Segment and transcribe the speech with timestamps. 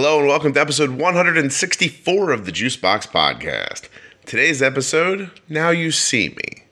[0.00, 3.88] Hello and welcome to episode 164 of the Juicebox Podcast.
[4.24, 6.62] Today's episode, Now You See Me.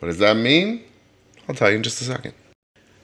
[0.00, 0.84] What does that mean?
[1.48, 2.34] I'll tell you in just a second.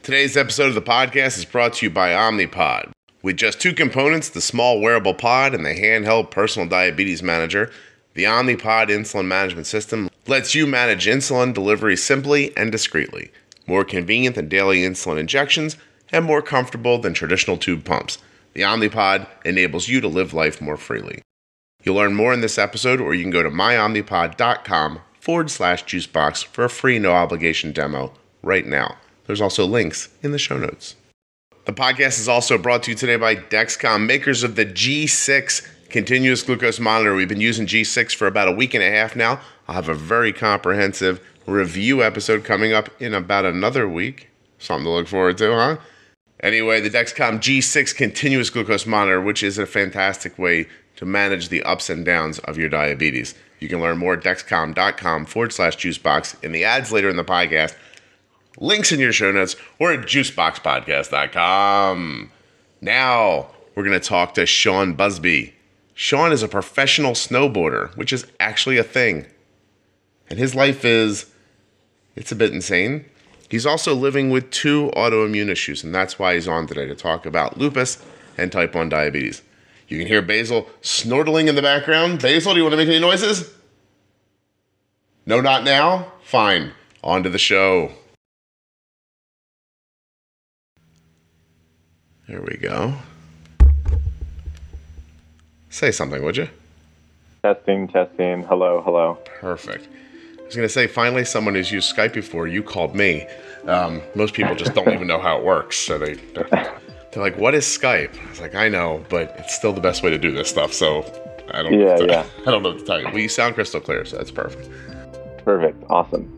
[0.02, 2.90] Today's episode of the podcast is brought to you by Omnipod.
[3.22, 7.72] With just two components, the small wearable pod and the handheld personal diabetes manager,
[8.12, 13.32] the Omnipod insulin management system lets you manage insulin delivery simply and discreetly,
[13.66, 15.78] more convenient than daily insulin injections,
[16.10, 18.18] and more comfortable than traditional tube pumps.
[18.54, 21.22] The Omnipod enables you to live life more freely.
[21.82, 26.44] You'll learn more in this episode, or you can go to myomnipod.com forward slash juicebox
[26.44, 28.96] for a free no obligation demo right now.
[29.26, 30.96] There's also links in the show notes.
[31.64, 36.42] The podcast is also brought to you today by Dexcom, makers of the G6 continuous
[36.42, 37.14] glucose monitor.
[37.14, 39.40] We've been using G6 for about a week and a half now.
[39.68, 44.28] I'll have a very comprehensive review episode coming up in about another week.
[44.58, 45.76] Something to look forward to, huh?
[46.42, 51.62] Anyway, the Dexcom G6 continuous glucose monitor, which is a fantastic way to manage the
[51.62, 53.36] ups and downs of your diabetes.
[53.60, 57.24] You can learn more at dexcom.com forward slash juicebox in the ads later in the
[57.24, 57.76] podcast.
[58.58, 62.32] Links in your show notes or at juiceboxpodcast.com.
[62.80, 65.54] Now, we're going to talk to Sean Busby.
[65.94, 69.26] Sean is a professional snowboarder, which is actually a thing.
[70.28, 71.26] And his life is,
[72.16, 73.04] it's a bit insane.
[73.52, 77.26] He's also living with two autoimmune issues, and that's why he's on today to talk
[77.26, 78.02] about lupus
[78.38, 79.42] and type 1 diabetes.
[79.88, 82.22] You can hear Basil snortling in the background.
[82.22, 83.52] Basil, do you want to make any noises?
[85.26, 86.12] No, not now?
[86.24, 86.72] Fine.
[87.04, 87.92] On to the show.
[92.26, 92.94] There we go.
[95.68, 96.48] Say something, would you?
[97.42, 98.44] Testing, testing.
[98.44, 99.18] Hello, hello.
[99.26, 99.88] Perfect.
[100.52, 102.46] I was going to say, finally, someone who's used Skype before.
[102.46, 103.26] You called me.
[103.66, 105.78] Um, most people just don't even know how it works.
[105.78, 108.14] So they, they're, they're, like, what is Skype?
[108.22, 110.74] I was like, I know, but it's still the best way to do this stuff.
[110.74, 111.06] So
[111.52, 112.26] I don't, yeah, know yeah.
[112.42, 113.06] I don't know what to tell you.
[113.06, 114.68] Well, you sound crystal clear, so that's perfect.
[115.42, 115.82] Perfect.
[115.88, 116.36] Awesome.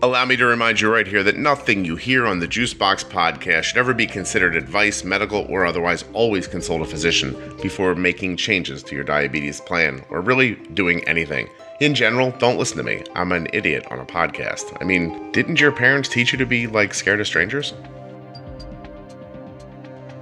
[0.00, 3.64] Allow me to remind you right here that nothing you hear on the Juicebox podcast
[3.64, 6.04] should ever be considered advice, medical, or otherwise.
[6.12, 11.48] Always consult a physician before making changes to your diabetes plan or really doing anything.
[11.80, 13.02] In general, don't listen to me.
[13.16, 14.76] I'm an idiot on a podcast.
[14.80, 17.74] I mean, didn't your parents teach you to be like scared of strangers?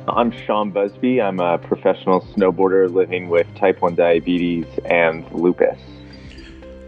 [0.09, 1.21] I'm Sean Busby.
[1.21, 5.79] I'm a professional snowboarder living with type 1 diabetes and lupus.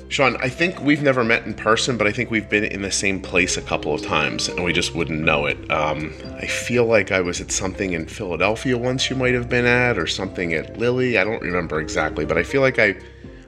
[0.09, 2.91] Sean, I think we've never met in person, but I think we've been in the
[2.91, 5.71] same place a couple of times, and we just wouldn't know it.
[5.71, 9.11] Um, I feel like I was at something in Philadelphia once.
[9.11, 11.19] You might have been at, or something at Lilly.
[11.19, 12.97] I don't remember exactly, but I feel like I,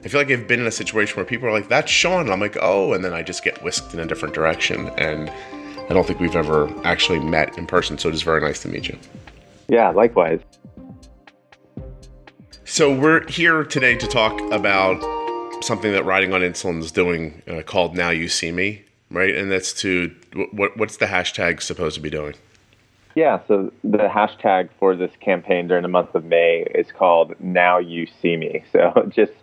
[0.03, 2.31] I feel like I've been in a situation where people are like, "That's Sean," and
[2.31, 5.31] I'm like, "Oh," and then I just get whisked in a different direction, and
[5.89, 7.97] I don't think we've ever actually met in person.
[7.97, 8.99] So it is very nice to meet you.
[9.67, 10.41] Yeah, likewise.
[12.65, 15.20] So we're here today to talk about
[15.63, 19.35] something that riding on insulin is doing uh, called now you see me right?
[19.35, 20.13] And that's to
[20.53, 22.33] what what's the hashtag supposed to be doing?
[23.15, 27.77] Yeah so the hashtag for this campaign during the month of may is called now
[27.77, 28.63] you see me.
[28.71, 29.33] So just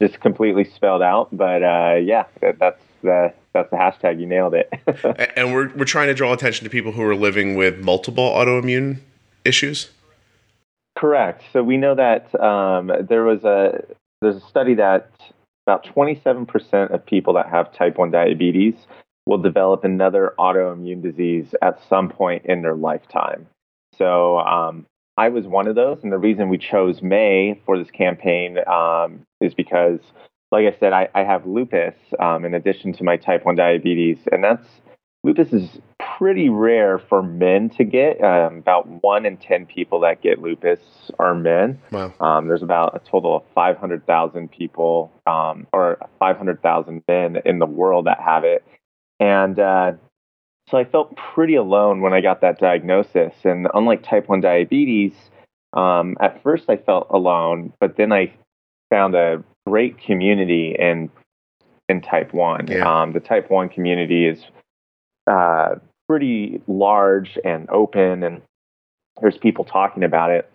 [0.00, 4.20] just completely spelled out but uh, yeah that, that's the that's the hashtag.
[4.20, 4.72] You nailed it.
[5.36, 8.98] And we're, we're trying to draw attention to people who are living with multiple autoimmune
[9.44, 9.90] issues?
[10.96, 11.42] Correct.
[11.52, 13.84] So we know that um, there was a
[14.20, 15.10] there's a study that
[15.66, 18.74] about 27% of people that have type 1 diabetes
[19.26, 23.46] will develop another autoimmune disease at some point in their lifetime.
[23.96, 24.86] So um,
[25.16, 25.98] I was one of those.
[26.02, 30.00] And the reason we chose May for this campaign um, is because,
[30.52, 34.18] like I said, I, I have lupus um, in addition to my type 1 diabetes.
[34.30, 34.66] And that's
[35.22, 35.78] lupus is
[36.18, 38.22] pretty rare for men to get.
[38.22, 40.80] Um, about one in 10 people that get lupus
[41.18, 41.80] are men.
[41.90, 42.12] Wow.
[42.20, 48.06] Um, there's about a total of 500,000 people um, or 500,000 men in the world
[48.06, 48.64] that have it.
[49.20, 49.92] And uh,
[50.70, 53.34] so I felt pretty alone when I got that diagnosis.
[53.44, 55.12] And unlike type 1 diabetes,
[55.72, 58.32] um, at first I felt alone, but then I
[58.90, 61.10] found a great community in
[61.88, 62.68] in type 1.
[62.68, 63.02] Yeah.
[63.02, 64.42] Um, the type 1 community is
[65.30, 65.74] uh,
[66.08, 68.42] pretty large and open, and
[69.20, 70.50] there's people talking about it,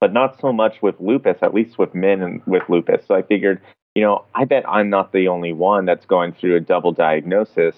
[0.00, 3.04] but not so much with lupus, at least with men and with lupus.
[3.06, 3.60] So I figured,
[3.94, 7.76] you know, I bet I'm not the only one that's going through a double diagnosis.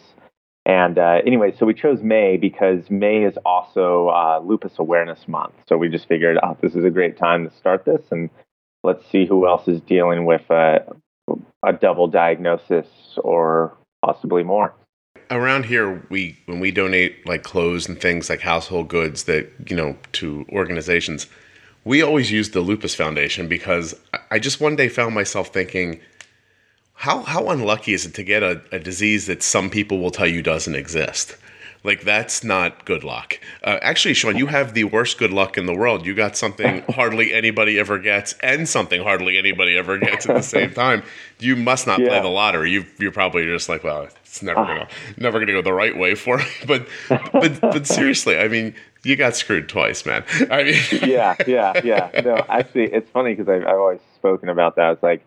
[0.66, 5.54] And uh, anyway, so we chose May because May is also uh, Lupus Awareness Month.
[5.66, 8.28] So we just figured, oh, this is a great time to start this, and
[8.84, 10.84] let's see who else is dealing with a,
[11.64, 14.74] a double diagnosis or possibly more.
[15.30, 19.76] Around here we when we donate like clothes and things like household goods that you
[19.76, 21.26] know to organizations
[21.84, 23.94] we always use the lupus foundation because
[24.30, 26.00] i just one day found myself thinking
[26.94, 30.26] how how unlucky is it to get a, a disease that some people will tell
[30.26, 31.36] you doesn't exist
[31.82, 33.40] like that's not good luck.
[33.64, 36.06] Uh, actually, Sean, you have the worst good luck in the world.
[36.06, 40.42] You got something hardly anybody ever gets, and something hardly anybody ever gets at the
[40.42, 41.02] same time.
[41.38, 42.08] You must not yeah.
[42.08, 42.70] play the lottery.
[42.70, 46.14] You you're probably just like, well, it's never gonna never gonna go the right way
[46.14, 46.44] for me.
[46.66, 46.86] But
[47.32, 50.24] but but seriously, I mean, you got screwed twice, man.
[50.50, 52.20] I mean, yeah, yeah, yeah.
[52.22, 54.92] No, actually, it's funny because I've, I've always spoken about that.
[54.92, 55.24] It's like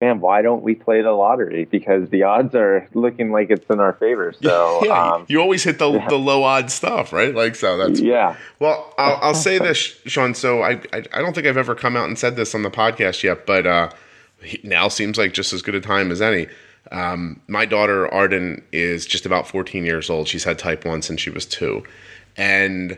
[0.00, 1.64] man, why don't we play the lottery?
[1.64, 4.34] Because the odds are looking like it's in our favor.
[4.40, 6.08] So yeah, um, you always hit the, yeah.
[6.08, 7.34] the low odds stuff, right?
[7.34, 7.76] Like so.
[7.76, 8.36] That's yeah.
[8.58, 10.34] Well, I'll, I'll say this, Sean.
[10.34, 12.70] So I, I, I don't think I've ever come out and said this on the
[12.70, 13.90] podcast yet, but uh,
[14.62, 16.46] now seems like just as good a time as any.
[16.92, 20.28] Um, my daughter Arden is just about 14 years old.
[20.28, 21.82] She's had type one since she was two,
[22.36, 22.96] and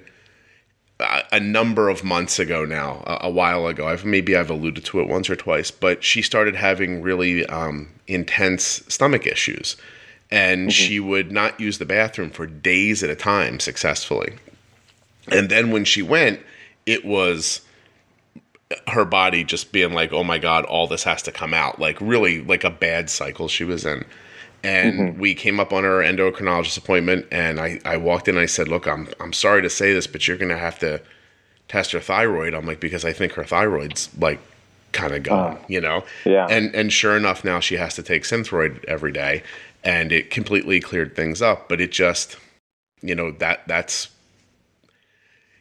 [1.00, 3.86] a number of months ago now, a, a, while ago.
[3.86, 7.88] I've maybe I've alluded to it once or twice, but she started having really um,
[8.06, 9.76] intense stomach issues,
[10.30, 10.70] and mm-hmm.
[10.70, 14.34] she would not use the bathroom for days at a time successfully.
[15.30, 16.40] And then when she went,
[16.84, 17.60] it was
[18.88, 22.00] her body just being like, "Oh my god, all this has to come out!" Like
[22.00, 24.04] really, like a bad cycle she was in
[24.62, 25.20] and mm-hmm.
[25.20, 28.68] we came up on her endocrinologist appointment and I, I walked in and I said,
[28.68, 31.00] look, I'm, I'm sorry to say this, but you're going to have to
[31.68, 32.54] test her thyroid.
[32.54, 34.40] I'm like, because I think her thyroid's like
[34.92, 36.04] kind of gone, uh, you know?
[36.24, 36.46] Yeah.
[36.48, 39.42] And, and sure enough, now she has to take Synthroid every day
[39.84, 42.36] and it completely cleared things up, but it just,
[43.00, 44.08] you know, that that's,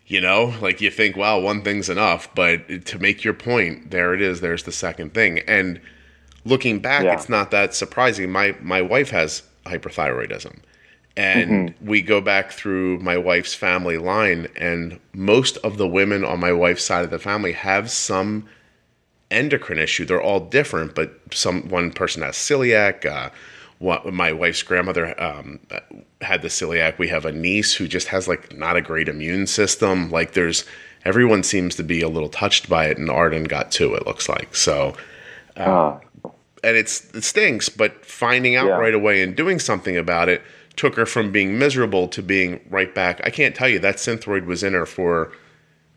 [0.07, 4.13] you know, like you think, wow, one thing's enough, but to make your point, there
[4.13, 4.41] it is.
[4.41, 5.39] There's the second thing.
[5.39, 5.81] And,
[6.47, 7.13] looking back, yeah.
[7.13, 8.31] it's not that surprising.
[8.31, 10.59] My my wife has hyperthyroidism.
[11.15, 11.87] And mm-hmm.
[11.87, 16.51] we go back through my wife's family line, and most of the women on my
[16.51, 18.47] wife's side of the family have some
[19.31, 20.05] endocrine issue.
[20.05, 23.05] They're all different, but some one person has celiac.
[23.05, 23.31] Uh,
[23.79, 25.59] what, my wife's grandmother um,
[26.21, 26.97] had the celiac.
[26.97, 30.09] We have a niece who just has like not a great immune system.
[30.09, 30.65] Like there's
[31.05, 33.95] everyone seems to be a little touched by it, and Arden got too.
[33.95, 34.95] It looks like so.
[35.55, 36.26] Um, uh,
[36.67, 38.77] and it's it stinks, but finding out yeah.
[38.77, 40.41] right away and doing something about it
[40.75, 43.21] took her from being miserable to being right back.
[43.23, 45.31] I can't tell you that synthroid was in her for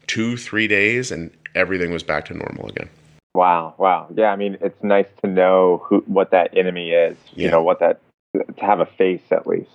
[0.06, 2.88] two, three days, and everything was back to normal again.
[3.34, 4.32] Wow, wow, yeah.
[4.32, 7.16] I mean, it's nice to know who what that enemy is.
[7.32, 7.46] Yeah.
[7.46, 8.00] You know what that
[8.34, 9.70] to have a face at least.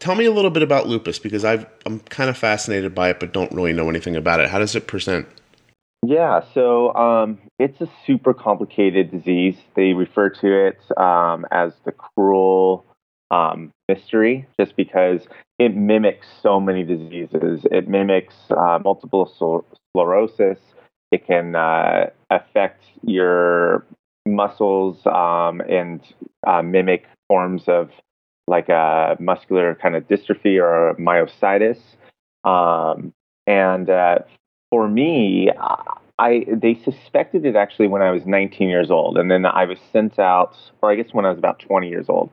[0.00, 3.20] Tell me a little bit about lupus because I've I'm kind of fascinated by it,
[3.20, 4.50] but don't really know anything about it.
[4.50, 5.28] How does it present?
[6.04, 9.56] Yeah, so um, it's a super complicated disease.
[9.76, 12.84] They refer to it um, as the cruel
[13.30, 15.20] um, mystery just because
[15.60, 17.64] it mimics so many diseases.
[17.70, 19.26] It mimics uh, multiple
[19.94, 20.58] sclerosis.
[21.12, 23.86] It can uh, affect your
[24.26, 26.00] muscles um, and
[26.46, 27.90] uh, mimic forms of
[28.48, 31.78] like a muscular kind of dystrophy or myositis.
[32.44, 33.12] Um,
[33.46, 34.18] and uh,
[34.72, 35.50] for me,
[36.18, 39.76] I they suspected it actually when I was 19 years old, and then I was
[39.92, 42.30] sent out, or I guess when I was about 20 years old,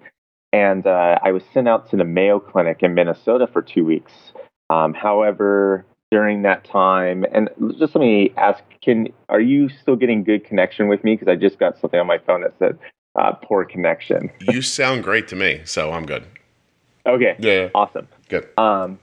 [0.53, 4.13] and uh, I was sent out to the Mayo Clinic in Minnesota for two weeks.
[4.69, 10.23] Um, however, during that time, and just let me ask, can are you still getting
[10.23, 11.15] good connection with me?
[11.17, 12.79] Because I just got something on my phone that said
[13.19, 14.31] uh, poor connection.
[14.39, 16.23] you sound great to me, so I'm good.
[17.05, 17.35] Okay.
[17.39, 17.69] Yeah.
[17.73, 18.07] Awesome.
[18.27, 18.47] Good.
[18.57, 18.99] Um,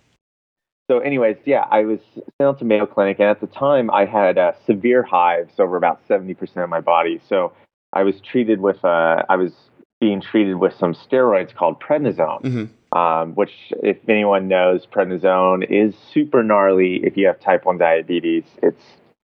[0.90, 4.04] so, anyways, yeah, I was sent out to Mayo Clinic, and at the time, I
[4.04, 7.20] had uh, severe hives over about seventy percent of my body.
[7.28, 7.52] So,
[7.92, 9.52] I was treated with, uh, I was
[10.00, 12.98] being treated with some steroids called prednisone, mm-hmm.
[12.98, 13.52] um, which,
[13.82, 18.44] if anyone knows, prednisone is super gnarly if you have type one diabetes.
[18.62, 18.82] It's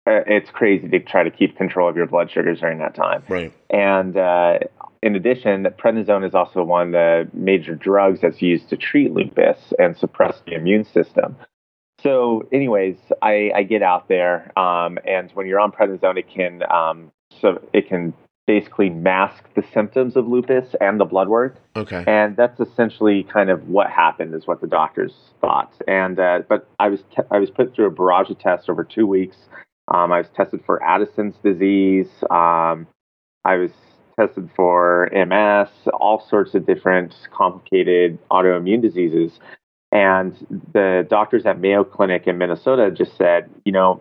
[0.07, 3.23] uh, it's crazy to try to keep control of your blood sugars during that time.
[3.29, 3.53] Right.
[3.71, 4.59] And uh,
[5.03, 9.73] in addition, prednisone is also one of the major drugs that's used to treat lupus
[9.79, 11.37] and suppress the immune system.
[12.03, 16.63] So, anyways, I, I get out there, um, and when you're on prednisone, it can
[16.71, 17.11] um,
[17.41, 18.13] so it can
[18.47, 21.57] basically mask the symptoms of lupus and the blood work.
[21.75, 22.05] Okay.
[22.07, 25.73] And that's essentially kind of what happened, is what the doctors thought.
[25.89, 28.85] And uh, but I was te- I was put through a barrage of tests over
[28.85, 29.37] two weeks.
[29.93, 32.09] Um, I was tested for Addison's disease.
[32.31, 32.87] Um,
[33.45, 33.71] I was
[34.19, 39.39] tested for MS, all sorts of different complicated autoimmune diseases.
[39.93, 40.35] And
[40.73, 44.01] the doctors at Mayo Clinic in Minnesota just said, you know,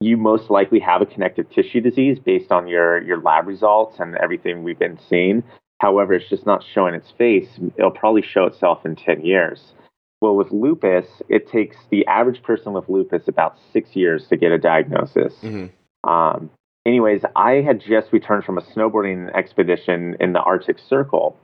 [0.00, 4.16] you most likely have a connective tissue disease based on your, your lab results and
[4.16, 5.42] everything we've been seeing.
[5.80, 7.48] However, it's just not showing its face.
[7.76, 9.72] It'll probably show itself in 10 years.
[10.20, 14.52] Well, with lupus, it takes the average person with lupus about six years to get
[14.52, 15.34] a diagnosis.
[15.42, 16.10] Mm-hmm.
[16.10, 16.50] Um,
[16.86, 21.38] anyways, I had just returned from a snowboarding expedition in the Arctic Circle.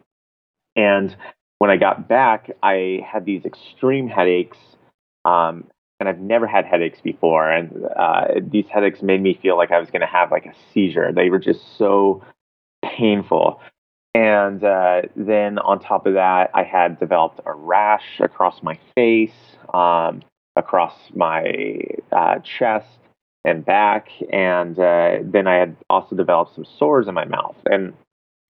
[0.77, 1.17] And
[1.59, 4.59] when I got back, I had these extreme headaches.
[5.25, 5.67] Um,
[5.99, 7.51] and I've never had headaches before.
[7.51, 10.55] And uh, these headaches made me feel like I was going to have like a
[10.73, 11.13] seizure.
[11.13, 12.25] They were just so
[12.83, 13.61] painful.
[14.15, 19.31] And uh, then on top of that, I had developed a rash across my face,
[19.75, 20.23] um,
[20.57, 22.89] across my uh, chest
[23.45, 24.09] and back.
[24.33, 27.57] And uh, then I had also developed some sores in my mouth.
[27.67, 27.95] And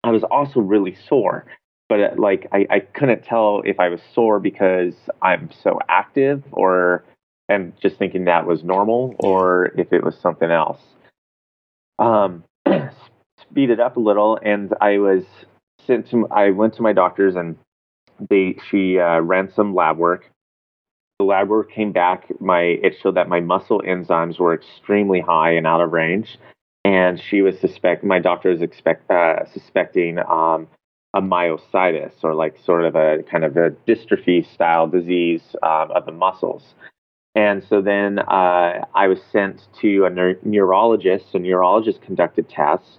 [0.03, 1.45] I was also really sore.
[1.87, 6.43] But uh, like, I, I couldn't tell if I was sore because I'm so active
[6.51, 7.03] or
[7.49, 10.79] and just thinking that was normal or if it was something else.
[11.97, 12.43] Um,
[13.41, 15.23] speed it up a little, and I was
[15.85, 16.27] sent to.
[16.29, 17.57] I went to my doctor's, and
[18.29, 20.31] they she uh, ran some lab work.
[21.19, 22.31] The lab work came back.
[22.39, 26.39] My it showed that my muscle enzymes were extremely high and out of range,
[26.85, 28.05] and she was suspect.
[28.05, 30.67] My doctor was expect uh, suspecting um,
[31.13, 36.05] a myositis or like sort of a kind of a dystrophy style disease um, of
[36.05, 36.63] the muscles.
[37.35, 41.35] And so then uh, I was sent to a neur- neurologist.
[41.35, 42.97] A neurologist conducted tests,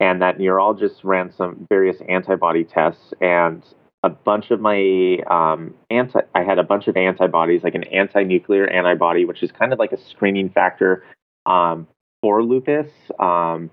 [0.00, 3.12] and that neurologist ran some various antibody tests.
[3.20, 3.62] And
[4.02, 8.66] a bunch of my um, anti, I had a bunch of antibodies, like an anti-nuclear
[8.68, 11.04] antibody, which is kind of like a screening factor
[11.46, 11.88] um,
[12.22, 12.90] for lupus.
[13.18, 13.70] Um,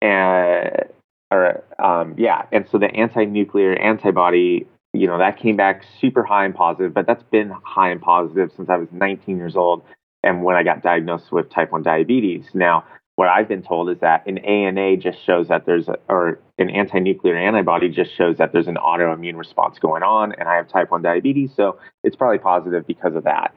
[0.00, 0.84] and
[1.30, 4.66] or um, yeah, and so the anti-nuclear antibody
[4.96, 8.50] you know, that came back super high and positive, but that's been high and positive
[8.56, 9.82] since I was 19 years old
[10.22, 12.46] and when I got diagnosed with type 1 diabetes.
[12.54, 12.84] Now,
[13.16, 16.70] what I've been told is that an ANA just shows that there's a, or an
[16.70, 20.90] anti-nuclear antibody just shows that there's an autoimmune response going on and I have type
[20.90, 23.54] 1 diabetes, so it's probably positive because of that.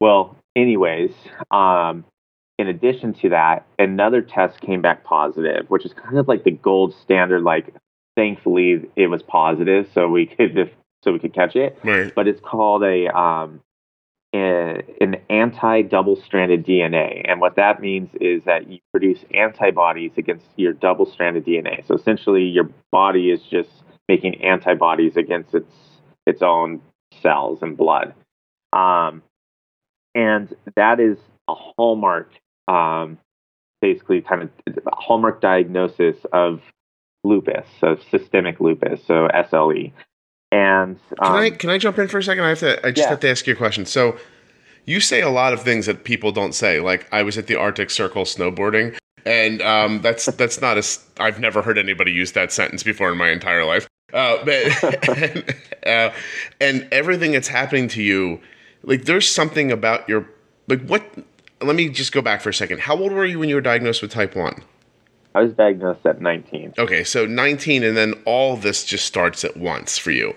[0.00, 1.12] Well, anyways,
[1.52, 2.04] um,
[2.58, 6.50] in addition to that, another test came back positive, which is kind of like the
[6.50, 7.72] gold standard, like
[8.16, 10.70] thankfully it was positive, so we could
[11.04, 11.78] so we could catch it.
[11.84, 12.12] Right.
[12.12, 13.65] But it's called a um, a,
[14.36, 20.46] an anti double stranded DNA, and what that means is that you produce antibodies against
[20.56, 21.86] your double stranded DNA.
[21.86, 23.70] So essentially, your body is just
[24.08, 25.72] making antibodies against its
[26.26, 26.80] its own
[27.22, 28.14] cells and blood.
[28.72, 29.22] Um,
[30.14, 32.30] and that is a hallmark,
[32.68, 33.18] um,
[33.80, 34.50] basically, kind of
[34.92, 36.60] hallmark diagnosis of
[37.24, 39.92] lupus, of systemic lupus, so SLE.
[40.52, 42.44] And um, can I can I jump in for a second?
[42.44, 42.86] I have to.
[42.86, 43.10] I just yeah.
[43.10, 43.84] have to ask you a question.
[43.84, 44.16] So
[44.84, 46.80] you say a lot of things that people don't say.
[46.80, 50.84] Like I was at the Arctic Circle snowboarding, and um, that's that's not a.
[51.18, 53.88] I've never heard anybody use that sentence before in my entire life.
[54.12, 55.54] Uh, but and,
[55.86, 56.10] uh,
[56.60, 58.40] and everything that's happening to you,
[58.82, 60.28] like there's something about your
[60.68, 61.02] like what.
[61.62, 62.80] Let me just go back for a second.
[62.80, 64.62] How old were you when you were diagnosed with type one?
[65.36, 66.74] I was diagnosed at 19.
[66.78, 70.34] Okay, so 19, and then all this just starts at once for you.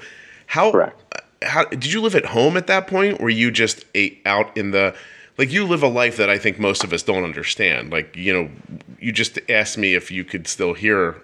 [0.48, 0.74] How?
[0.74, 1.02] Correct.
[1.42, 3.22] How did you live at home at that point?
[3.22, 3.86] Were you just
[4.26, 4.94] out in the
[5.38, 7.94] like you live a life that I think most of us don't understand.
[7.94, 8.50] Like you know,
[9.00, 11.16] you just asked me if you could still hear.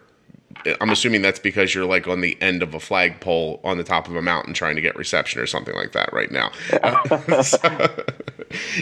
[0.79, 4.07] I'm assuming that's because you're like on the end of a flagpole on the top
[4.07, 6.49] of a mountain trying to get reception or something like that right now.
[7.41, 8.05] so,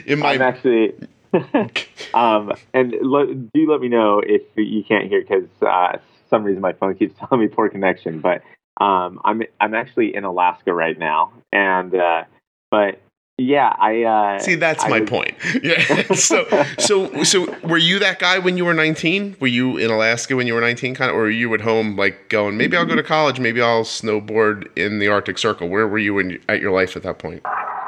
[0.06, 0.94] in my, I'm actually
[2.13, 5.98] um, and lo- do let me know if you can't hear because uh,
[6.30, 8.20] some reason my phone keeps telling me poor connection.
[8.20, 8.42] But
[8.80, 12.24] um, I'm I'm actually in Alaska right now, and uh,
[12.72, 13.00] but
[13.40, 14.56] yeah, I uh, see.
[14.56, 15.10] That's I my was...
[15.10, 15.34] point.
[15.63, 16.13] Yeah.
[16.13, 16.46] so
[16.78, 19.38] so so were you that guy when you were 19?
[19.40, 21.96] Were you in Alaska when you were 19, kind of, or were you at home
[21.96, 22.58] like going?
[22.58, 23.40] Maybe I'll go to college.
[23.40, 25.70] Maybe I'll snowboard in the Arctic Circle.
[25.70, 27.44] Where were you in, at your life at that point?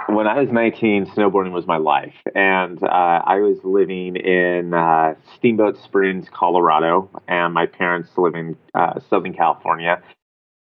[0.07, 2.87] When I was 19, snowboarding was my life, and uh,
[3.25, 9.33] I was living in uh, Steamboat Springs, Colorado, and my parents live in uh, Southern
[9.33, 10.01] California.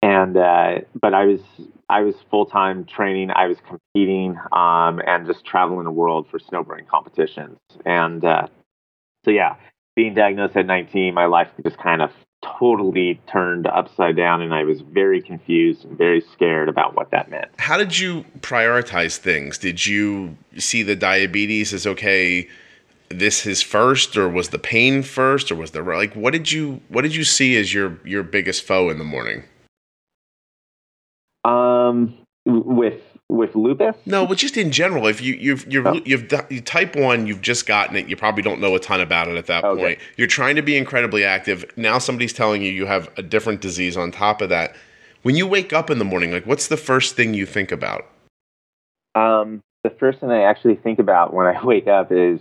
[0.01, 1.41] And uh, but I was
[1.89, 3.31] I was full time training.
[3.31, 7.59] I was competing um, and just traveling the world for snowboarding competitions.
[7.85, 8.49] And uh,
[9.25, 9.57] so yeah,
[9.95, 12.11] being diagnosed at 19, my life just kind of
[12.43, 17.31] totally turned upside down and I was very confused and very scared about what that
[17.31, 17.51] meant.
[17.59, 19.59] How did you prioritize things?
[19.59, 22.49] Did you see the diabetes as okay,
[23.09, 26.81] this is first or was the pain first or was the like what did you
[26.89, 29.45] what did you see as your your biggest foe in the morning?
[31.45, 33.01] Um with
[33.33, 33.97] with lupus.
[34.07, 36.01] No, but just in general, if you you've you've Oh.
[36.05, 38.09] you've you type one, you've just gotten it.
[38.09, 39.81] You probably don't know a ton about it at that Okay.
[39.81, 39.99] point.
[40.17, 41.65] You're trying to be incredibly active.
[41.77, 44.77] Now somebody's telling you you have a different disease on top of that.
[45.23, 48.07] When you wake up in the morning, like what's the first thing you think about?
[49.15, 52.41] Um, the first thing I actually think about when I wake up is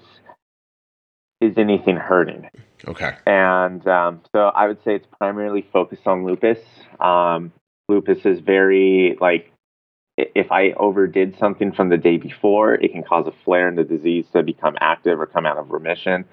[1.40, 2.50] is anything hurting?
[2.88, 3.14] Okay.
[3.26, 6.60] And um, so I would say it's primarily focused on lupus.
[7.00, 7.52] Um,
[7.90, 9.52] lupus is very like
[10.18, 13.84] if I overdid something from the day before, it can cause a flare in the
[13.84, 16.26] disease to become active or come out of remission.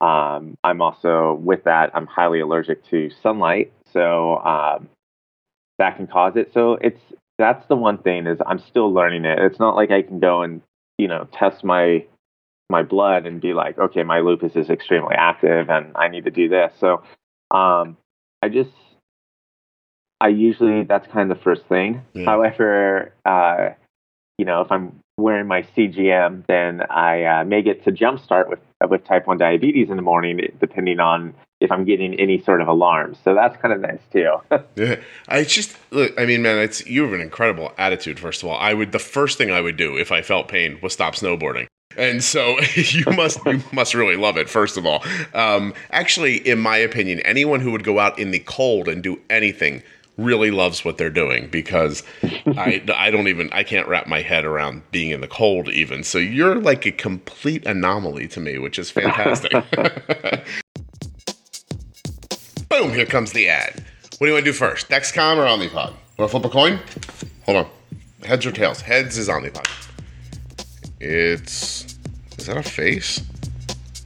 [0.00, 1.90] Um, I'm also with that.
[1.94, 4.88] I'm highly allergic to sunlight, so um,
[5.78, 6.52] that can cause it.
[6.52, 7.00] So it's
[7.38, 9.38] that's the one thing is I'm still learning it.
[9.38, 10.62] It's not like I can go and
[10.98, 12.04] you know test my
[12.70, 16.30] my blood and be like, okay, my lupus is extremely active and I need to
[16.30, 16.72] do this.
[16.78, 17.02] So
[17.50, 17.96] um,
[18.42, 18.70] I just,
[20.20, 22.02] I usually, that's kind of the first thing.
[22.14, 22.24] Yeah.
[22.24, 23.70] However, uh,
[24.38, 28.60] you know, if I'm wearing my CGM, then I uh, may get to jumpstart with,
[28.88, 32.68] with type 1 diabetes in the morning, depending on if I'm getting any sort of
[32.68, 33.18] alarms.
[33.24, 34.36] So that's kind of nice too.
[34.76, 34.96] Yeah,
[35.28, 36.18] I just look.
[36.18, 38.18] I mean, man, it's you have an incredible attitude.
[38.18, 40.78] First of all, I would the first thing I would do if I felt pain
[40.82, 41.66] was stop snowboarding.
[41.96, 44.48] And so you must you must really love it.
[44.50, 48.40] First of all, um, actually, in my opinion, anyone who would go out in the
[48.40, 49.82] cold and do anything
[50.16, 54.44] really loves what they're doing because I I don't even I can't wrap my head
[54.44, 56.04] around being in the cold even.
[56.04, 59.52] So you're like a complete anomaly to me, which is fantastic.
[62.68, 62.92] Boom!
[62.92, 63.84] Here comes the ad.
[64.18, 64.88] What do you want to do first?
[64.88, 65.92] Dexcom or Omnipod?
[66.18, 66.80] Want to flip a coin?
[67.46, 67.66] Hold on.
[68.24, 68.80] Heads or tails?
[68.80, 69.68] Heads is Omnipod.
[71.00, 71.98] It's
[72.38, 73.20] is that a face?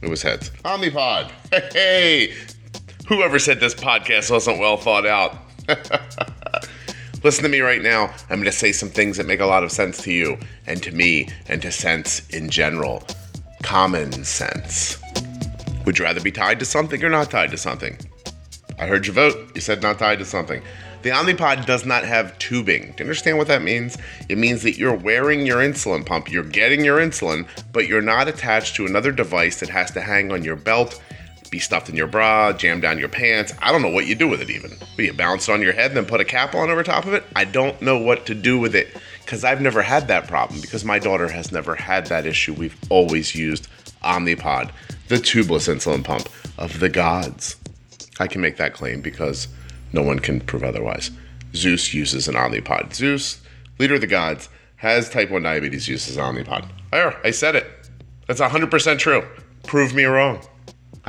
[0.01, 0.49] It was heads.
[0.63, 1.31] Omnipod.
[1.73, 2.33] Hey,
[3.07, 5.35] whoever said this podcast wasn't well thought out.
[7.23, 8.13] Listen to me right now.
[8.29, 10.81] I'm going to say some things that make a lot of sense to you and
[10.83, 13.03] to me and to sense in general.
[13.61, 15.01] Common sense.
[15.85, 17.97] Would you rather be tied to something or not tied to something?
[18.77, 19.51] I heard your vote.
[19.53, 20.61] You said not tied to something.
[21.01, 22.81] The Omnipod does not have tubing.
[22.81, 23.97] Do you understand what that means?
[24.27, 28.27] It means that you're wearing your insulin pump, you're getting your insulin, but you're not
[28.27, 31.01] attached to another device that has to hang on your belt,
[31.49, 33.53] be stuffed in your bra, jam down your pants.
[33.59, 34.71] I don't know what you do with it even.
[34.97, 37.05] Will you bounce it on your head and then put a cap on over top
[37.05, 37.23] of it?
[37.35, 40.85] I don't know what to do with it because I've never had that problem because
[40.85, 42.53] my daughter has never had that issue.
[42.53, 43.67] We've always used
[44.03, 44.71] Omnipod,
[45.07, 47.55] the tubeless insulin pump of the gods.
[48.19, 49.47] I can make that claim because
[49.93, 51.11] no one can prove otherwise.
[51.55, 52.93] Zeus uses an Omnipod.
[52.93, 53.41] Zeus,
[53.79, 56.69] leader of the gods, has type 1 diabetes, uses Omnipod.
[56.91, 57.67] There, I said it.
[58.27, 59.25] That's 100% true.
[59.63, 60.41] Prove me wrong.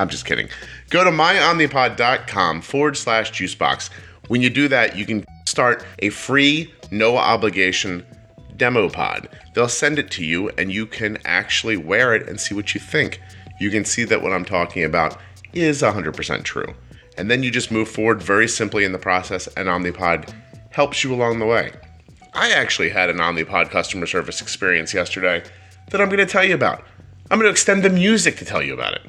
[0.00, 0.48] I'm just kidding.
[0.88, 3.90] Go to myomnipod.com forward slash juicebox.
[4.28, 8.06] When you do that, you can start a free, no obligation
[8.56, 9.28] demo pod.
[9.54, 12.80] They'll send it to you and you can actually wear it and see what you
[12.80, 13.20] think.
[13.60, 15.18] You can see that what I'm talking about
[15.52, 16.74] is 100% true.
[17.18, 20.32] And then you just move forward very simply in the process, and Omnipod
[20.70, 21.72] helps you along the way.
[22.32, 25.42] I actually had an Omnipod customer service experience yesterday
[25.90, 26.82] that I'm going to tell you about.
[27.30, 29.02] I'm going to extend the music to tell you about it.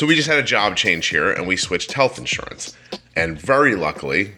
[0.00, 2.74] So we just had a job change here and we switched health insurance.
[3.16, 4.32] And very luckily,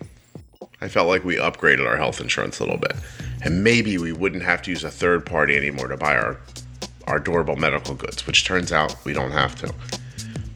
[0.80, 2.96] I felt like we upgraded our health insurance a little bit.
[3.44, 6.40] And maybe we wouldn't have to use a third party anymore to buy our
[7.06, 9.72] our durable medical goods, which turns out we don't have to.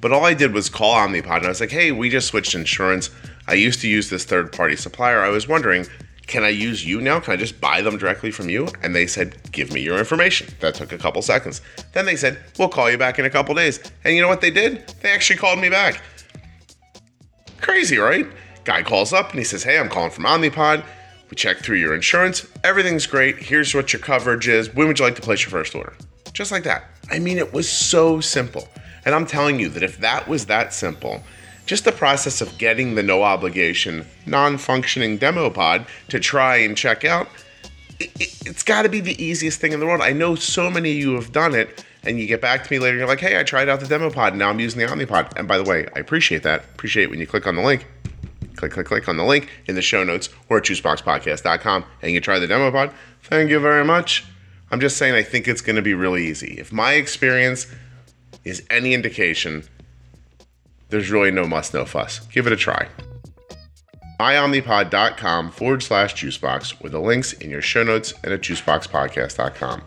[0.00, 2.56] But all I did was call Omnipod and I was like, hey, we just switched
[2.56, 3.08] insurance.
[3.46, 5.20] I used to use this third party supplier.
[5.20, 5.86] I was wondering,
[6.26, 7.20] can I use you now?
[7.20, 8.66] Can I just buy them directly from you?
[8.82, 10.48] And they said, give me your information.
[10.60, 11.62] That took a couple seconds.
[11.92, 13.80] Then they said, we'll call you back in a couple days.
[14.04, 14.88] And you know what they did?
[15.02, 16.02] They actually called me back.
[17.60, 18.26] Crazy, right?
[18.64, 20.84] Guy calls up and he says, hey, I'm calling from Omnipod.
[21.30, 22.46] We checked through your insurance.
[22.64, 23.38] Everything's great.
[23.38, 24.74] Here's what your coverage is.
[24.74, 25.94] When would you like to place your first order?
[26.32, 26.84] Just like that.
[27.10, 28.68] I mean, it was so simple.
[29.04, 31.22] And I'm telling you that if that was that simple,
[31.66, 36.76] just the process of getting the no obligation, non functioning demo pod to try and
[36.76, 37.28] check out,
[38.00, 38.10] it,
[38.46, 40.00] it's got to be the easiest thing in the world.
[40.00, 42.78] I know so many of you have done it, and you get back to me
[42.78, 44.86] later and you're like, hey, I tried out the demo pod, now I'm using the
[44.86, 45.36] Omnipod.
[45.36, 46.64] And by the way, I appreciate that.
[46.74, 47.86] Appreciate when you click on the link.
[48.54, 52.20] Click, click, click on the link in the show notes or at juiceboxpodcast.com and you
[52.20, 52.92] try the demo pod.
[53.24, 54.24] Thank you very much.
[54.70, 56.56] I'm just saying, I think it's going to be really easy.
[56.58, 57.66] If my experience
[58.44, 59.64] is any indication,
[60.88, 62.20] there's really no muss, no fuss.
[62.26, 62.88] Give it a try.
[64.20, 69.82] myomnipod.com forward slash juicebox with the links in your show notes and at juiceboxpodcast.com.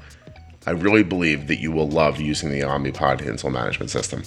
[0.68, 4.24] I really believe that you will love using the Omnipod insulin Management System.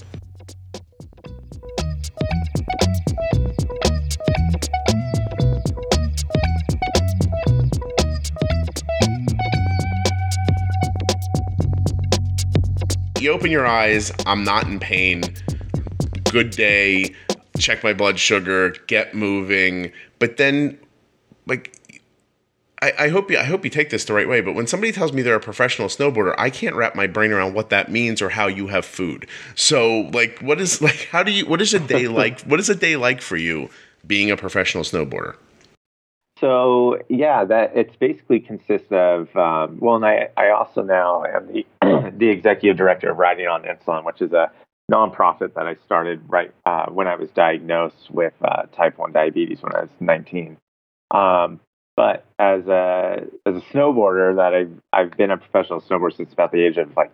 [13.21, 15.23] You open your eyes, I'm not in pain
[16.33, 17.15] Good day.
[17.59, 18.71] Check my blood sugar.
[18.87, 19.93] Get moving.
[20.19, 20.79] But then,
[21.47, 21.77] like,
[22.81, 24.93] I, I, hope you I hope you take this the right way, but when somebody
[24.93, 28.23] tells me they're a professional snowboarder, I can't wrap my brain around what that means
[28.23, 29.29] or how you have food.
[29.55, 32.69] So like what is like how do you what is a day like what is
[32.69, 33.69] a day like for you
[34.07, 35.37] being a professional snowboarder?
[36.41, 41.47] So yeah, that it's basically consists of um, well, and I, I also now am
[41.53, 41.67] the
[42.17, 44.51] the executive director of Riding on Insulin, which is a
[44.93, 49.63] nonprofit that I started right uh, when I was diagnosed with uh, type one diabetes
[49.63, 50.59] when I was 19.
[51.11, 51.61] Um,
[51.97, 56.53] but as a as a snowboarder, that I've I've been a professional snowboarder since about
[56.53, 57.13] the age of like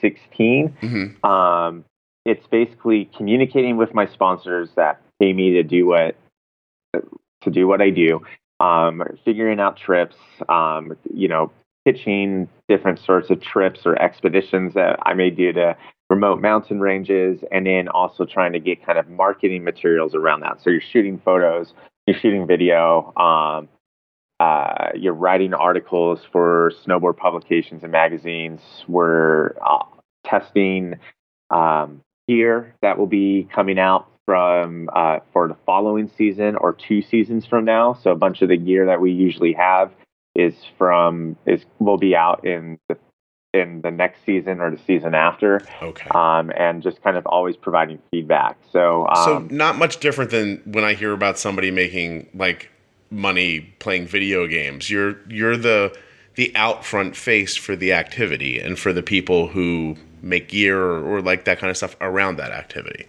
[0.00, 0.76] 16.
[0.80, 1.26] Mm-hmm.
[1.26, 1.84] Um,
[2.24, 6.16] it's basically communicating with my sponsors that pay me to do what
[7.42, 8.20] to do what I do,
[8.60, 10.16] um, figuring out trips,
[10.48, 11.50] um, you know,
[11.84, 15.76] pitching different sorts of trips or expeditions that I may do to
[16.12, 20.62] remote mountain ranges, and then also trying to get kind of marketing materials around that.
[20.62, 21.72] So you're shooting photos,
[22.06, 23.68] you're shooting video, um,
[24.38, 28.60] uh, you're writing articles for snowboard publications and magazines.
[28.86, 29.84] We're uh,
[30.26, 30.94] testing
[31.48, 37.02] um, gear that will be coming out from uh, for the following season or two
[37.02, 37.94] seasons from now.
[38.02, 39.92] So a bunch of the gear that we usually have
[40.34, 42.96] is from is will be out in the
[43.52, 45.62] in the next season or the season after.
[45.82, 46.08] Okay.
[46.10, 48.56] Um, and just kind of always providing feedback.
[48.70, 52.70] So um, so not much different than when I hear about somebody making like
[53.10, 54.90] money playing video games.
[54.90, 55.96] You're you're the
[56.34, 61.04] the out front face for the activity and for the people who make gear or,
[61.04, 63.06] or like that kind of stuff around that activity.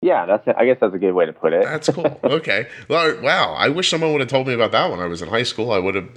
[0.00, 0.54] Yeah, that's it.
[0.56, 1.64] I guess that's a good way to put it.
[1.64, 2.20] That's cool.
[2.24, 2.68] okay.
[2.88, 3.54] Well, wow.
[3.54, 5.72] I wish someone would have told me about that when I was in high school.
[5.72, 6.08] I would have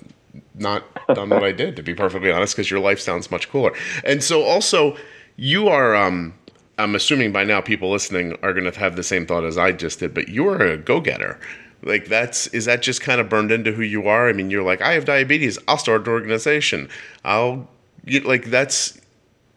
[0.56, 3.74] not done what I did, to be perfectly honest, because your life sounds much cooler.
[4.04, 4.98] And so, also,
[5.38, 5.96] you are.
[5.96, 6.34] Um,
[6.78, 9.72] I'm assuming by now people listening are going to have the same thought as I
[9.72, 11.40] just did, but you're a go getter.
[11.84, 14.30] Like that's is that just kind of burned into who you are?
[14.30, 15.58] I mean, you're like, I have diabetes.
[15.68, 16.90] I'll start an organization.
[17.26, 17.68] I'll
[18.06, 19.00] get like that's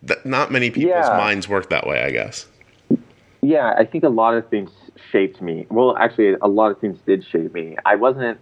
[0.02, 0.24] that.
[0.24, 1.16] Not many people's yeah.
[1.16, 2.46] minds work that way, I guess.
[3.42, 4.70] Yeah, I think a lot of things
[5.12, 5.66] shaped me.
[5.70, 7.76] Well, actually, a lot of things did shape me.
[7.84, 8.38] I wasn't.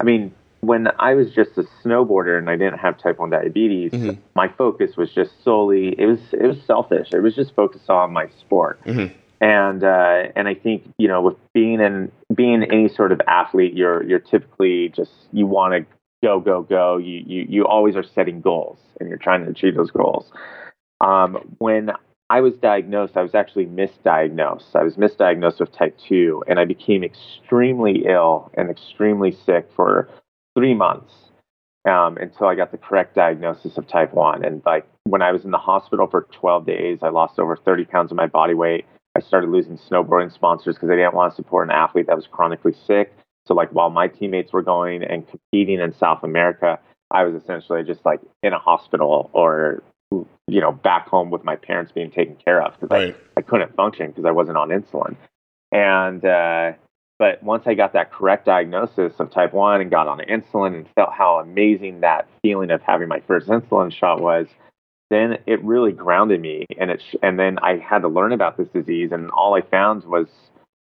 [0.00, 0.34] I mean,
[0.66, 4.20] when I was just a snowboarder and I didn't have type one diabetes, mm-hmm.
[4.34, 5.94] my focus was just solely.
[5.98, 7.08] It was it was selfish.
[7.12, 8.82] It was just focused on my sport.
[8.84, 13.20] Mm-hmm and uh, and I think you know with being in being any sort of
[13.26, 15.86] athlete, you're you're typically just you want to
[16.22, 16.96] go go go.
[16.96, 20.30] You you you always are setting goals and you're trying to achieve those goals.
[21.00, 21.90] Um, when
[22.30, 24.74] I was diagnosed, I was actually misdiagnosed.
[24.74, 30.08] I was misdiagnosed with type two, and I became extremely ill and extremely sick for
[30.56, 31.12] three months
[31.88, 34.44] um, until I got the correct diagnosis of type one.
[34.44, 37.84] And like when I was in the hospital for 12 days, I lost over 30
[37.84, 38.86] pounds of my body weight.
[39.16, 42.26] I started losing snowboarding sponsors because I didn't want to support an athlete that was
[42.26, 43.12] chronically sick.
[43.46, 46.78] So like while my teammates were going and competing in South America,
[47.10, 49.82] I was essentially just like in a hospital or
[50.46, 53.16] you know back home with my parents being taken care of because right.
[53.36, 55.16] I, I couldn't function because I wasn't on insulin.
[55.70, 56.72] And uh,
[57.18, 60.86] but once I got that correct diagnosis of type one and got on insulin and
[60.94, 64.46] felt how amazing that feeling of having my first insulin shot was,
[65.10, 66.66] then it really grounded me.
[66.78, 69.60] And it sh- and then I had to learn about this disease and all I
[69.60, 70.26] found was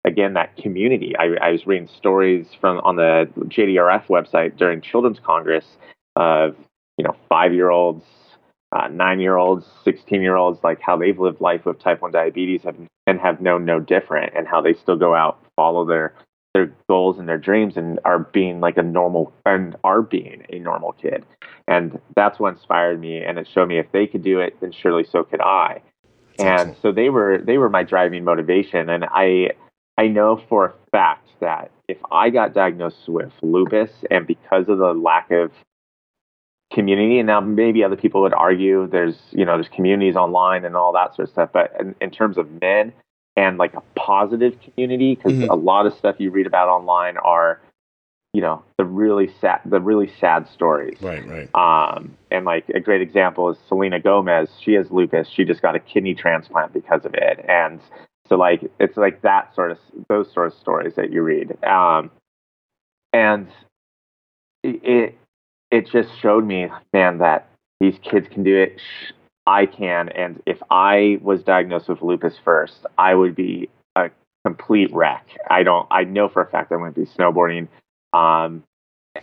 [0.05, 1.15] again that community.
[1.19, 5.65] I, I was reading stories from on the JDRF website during Children's Congress
[6.17, 6.57] of
[6.99, 8.05] you know five year olds
[8.73, 12.13] uh, nine year olds 16 year olds like how they've lived life with type 1
[12.13, 12.77] diabetes have,
[13.07, 16.15] and have known no different and how they still go out follow their
[16.55, 20.59] their goals and their dreams and are being like a normal and are being a
[20.59, 21.25] normal kid.
[21.67, 24.73] And that's what inspired me and it showed me if they could do it, then
[24.73, 25.83] surely so could I.
[26.37, 26.83] That's and awesome.
[26.83, 28.89] so they were they were my driving motivation.
[28.89, 29.51] And I
[29.97, 34.79] I know for a fact that if I got diagnosed with lupus and because of
[34.79, 35.53] the lack of
[36.73, 37.19] community.
[37.19, 40.93] And now maybe other people would argue there's you know there's communities online and all
[40.93, 41.51] that sort of stuff.
[41.53, 42.93] But in, in terms of men
[43.37, 45.51] and like a positive community because mm-hmm.
[45.51, 47.61] a lot of stuff you read about online are
[48.35, 50.99] you know the really sad the really sad stories.
[51.01, 51.55] Right right.
[51.55, 54.51] Um and like a great example is selena gomez.
[54.61, 55.29] She has lupus.
[55.29, 57.45] She just got a kidney transplant because of it.
[57.49, 57.81] And
[58.29, 59.79] so like it's like that sort of
[60.09, 61.57] those sort of stories that you read.
[61.65, 62.11] Um
[63.13, 63.49] and
[64.63, 65.17] it
[65.71, 67.49] it just showed me man that
[67.81, 68.81] these kids can do it
[69.49, 70.11] I can.
[70.11, 74.11] And if I was diagnosed with lupus first, I would be a
[74.45, 75.27] complete wreck.
[75.51, 75.87] I don't.
[75.91, 77.69] I know for a fact I wouldn't be snowboarding.
[78.13, 78.63] Um,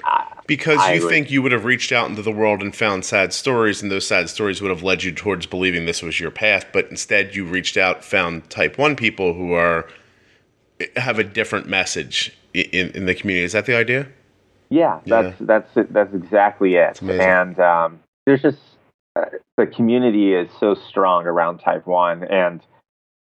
[0.03, 3.05] I, because you would, think you would have reached out into the world and found
[3.05, 6.31] sad stories, and those sad stories would have led you towards believing this was your
[6.31, 6.65] path.
[6.73, 9.87] But instead, you reached out, found type one people who are
[10.95, 13.45] have a different message in, in the community.
[13.45, 14.07] Is that the idea?
[14.69, 15.45] Yeah, that's yeah.
[15.45, 17.01] that's it, that's exactly it.
[17.01, 18.59] And um, there's just
[19.15, 19.25] uh,
[19.57, 22.61] the community is so strong around type one, and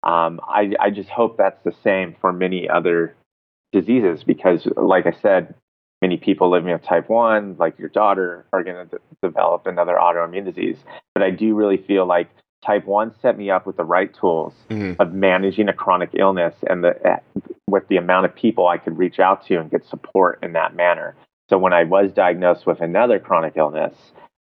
[0.03, 3.15] um, I I just hope that's the same for many other
[3.73, 5.55] diseases because, like I said,
[6.03, 9.95] many people living with type 1, like your daughter, are going to de- develop another
[9.95, 10.77] autoimmune disease.
[11.15, 12.29] But I do really feel like
[12.65, 15.01] type 1 set me up with the right tools mm-hmm.
[15.01, 18.99] of managing a chronic illness and the, eh, with the amount of people I could
[18.99, 21.15] reach out to and get support in that manner.
[21.49, 23.95] So when I was diagnosed with another chronic illness,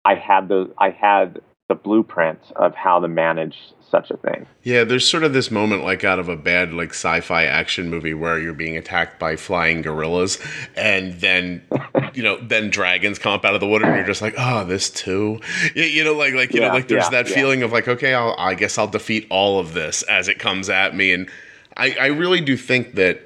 [0.06, 3.58] I had the I had the blueprint of how to manage
[3.90, 4.48] such a thing.
[4.64, 8.14] Yeah, there's sort of this moment like out of a bad like sci-fi action movie
[8.14, 10.40] where you're being attacked by flying gorillas
[10.76, 11.62] and then
[12.14, 14.64] you know then dragons come up out of the water and you're just like oh
[14.64, 15.40] this too
[15.76, 17.36] you, you know like like you yeah, know like there's yeah, that yeah.
[17.36, 20.70] feeling of like okay I'll, I guess I'll defeat all of this as it comes
[20.70, 21.30] at me and
[21.76, 23.22] I, I really do think that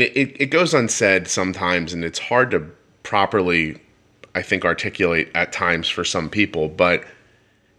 [0.00, 2.60] it, it goes unsaid sometimes and it's hard to
[3.02, 3.80] properly
[4.34, 7.04] I think articulate at times for some people but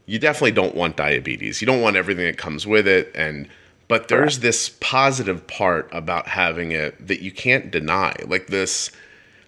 [0.08, 1.62] you definitely don't want diabetes.
[1.62, 3.48] You don't want everything that comes with it and
[3.88, 8.16] but there's this positive part about having it that you can't deny.
[8.26, 8.92] Like this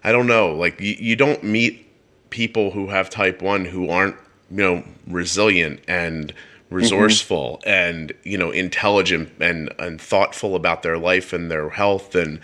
[0.03, 1.85] I don't know, like you, you don't meet
[2.29, 4.15] people who have type 1 who aren't,
[4.49, 6.33] you know, resilient and
[6.69, 7.69] resourceful mm-hmm.
[7.69, 12.41] and, you know, intelligent and and thoughtful about their life and their health and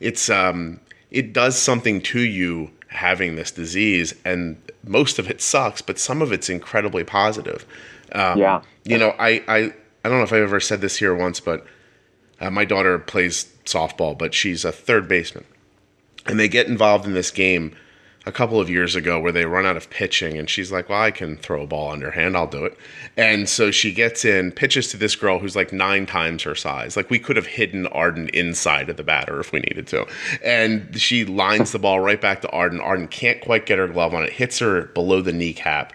[0.00, 0.80] it's um
[1.10, 6.22] it does something to you having this disease and most of it sucks, but some
[6.22, 7.66] of it's incredibly positive.
[8.12, 8.62] Um, yeah.
[8.84, 9.58] You know, I, I,
[10.04, 11.66] I don't know if I've ever said this here once, but
[12.40, 15.44] uh, my daughter plays softball, but she's a third baseman.
[16.26, 17.76] And they get involved in this game
[18.26, 21.00] a couple of years ago where they run out of pitching and she's like, Well,
[21.00, 22.76] I can throw a ball underhand, I'll do it.
[23.16, 26.96] And so she gets in, pitches to this girl who's like nine times her size.
[26.96, 30.06] Like we could have hidden Arden inside of the batter if we needed to.
[30.42, 32.80] And she lines the ball right back to Arden.
[32.80, 35.92] Arden can't quite get her glove on it, hits her below the kneecap,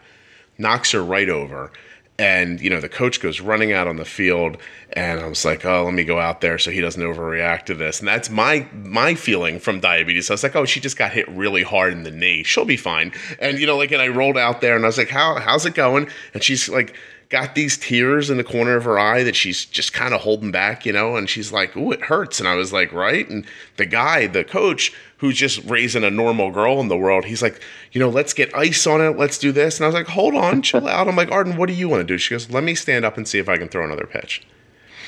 [0.57, 1.71] knocks her right over
[2.19, 4.57] and you know the coach goes running out on the field
[4.93, 7.73] and i was like oh let me go out there so he doesn't overreact to
[7.73, 7.99] this.
[7.99, 10.29] And that's my my feeling from diabetes.
[10.29, 12.43] I was like oh she just got hit really hard in the knee.
[12.43, 13.13] She'll be fine.
[13.39, 15.65] And you know like and i rolled out there and i was like how how's
[15.65, 16.09] it going?
[16.33, 16.95] And she's like
[17.29, 20.51] got these tears in the corner of her eye that she's just kind of holding
[20.51, 23.45] back, you know, and she's like, "Ooh, it hurts." And I was like, "Right?" And
[23.77, 27.61] the guy, the coach, who's just raising a normal girl in the world, he's like,
[27.91, 29.17] "You know, let's get ice on it.
[29.17, 31.67] Let's do this." And I was like, "Hold on, chill out." I'm like, "Arden, what
[31.67, 33.57] do you want to do?" She goes, "Let me stand up and see if I
[33.57, 34.41] can throw another pitch."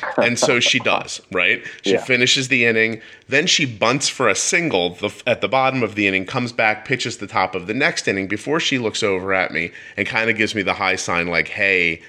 [0.18, 1.64] and so she does, right?
[1.84, 2.04] She yeah.
[2.04, 3.02] finishes the inning.
[3.28, 7.18] Then she bunts for a single at the bottom of the inning, comes back, pitches
[7.18, 10.38] the top of the next inning before she looks over at me and kind of
[10.38, 12.02] gives me the high sign, like, hey,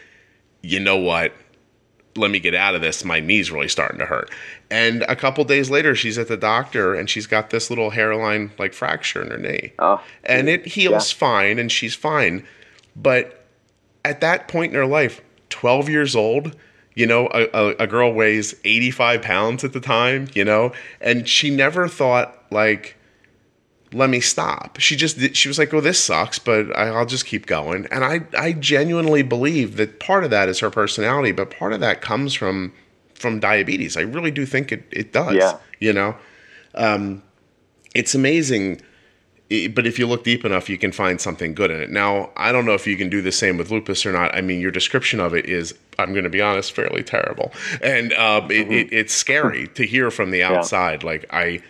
[0.63, 1.33] you know what?
[2.15, 3.05] Let me get out of this.
[3.05, 4.31] My knee's really starting to hurt.
[4.71, 8.53] And a couple days later, she's at the doctor and she's got this little hairline
[8.59, 9.73] like fracture in her knee.
[9.79, 11.19] Oh, and it heals yeah.
[11.19, 12.47] fine and she's fine.
[12.95, 13.47] But
[14.05, 16.57] at that point in her life, 12 years old,
[16.95, 21.29] you know, a, a, a, girl weighs 85 pounds at the time, you know, and
[21.29, 22.97] she never thought, like,
[23.93, 24.79] let me stop.
[24.79, 27.87] She just, she was like, oh, this sucks, but I, will just keep going.
[27.91, 31.81] And I, I genuinely believe that part of that is her personality, but part of
[31.81, 32.73] that comes from,
[33.15, 33.97] from diabetes.
[33.97, 35.59] I really do think it, it does, yeah.
[35.81, 36.17] you know.
[36.75, 37.23] Um,
[37.95, 38.81] it's amazing
[39.75, 41.91] but if you look deep enough, you can find something good in it.
[41.91, 44.35] Now, I don't know if you can do the same with lupus or not.
[44.35, 48.13] I mean, your description of it is, I'm going to be honest, fairly terrible, and
[48.15, 48.73] um, mm-hmm.
[48.73, 51.03] it, it's scary to hear from the outside.
[51.03, 51.09] Yeah.
[51.09, 51.61] Like I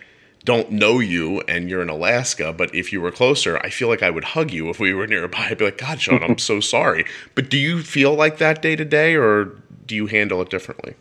[0.45, 4.03] don't know you, and you're in Alaska, but if you were closer, I feel like
[4.03, 5.47] I would hug you if we were nearby.
[5.49, 7.05] I'd be like, God, Sean, I'm so sorry.
[7.33, 9.51] But do you feel like that day to day, or
[9.85, 10.95] do you handle it differently?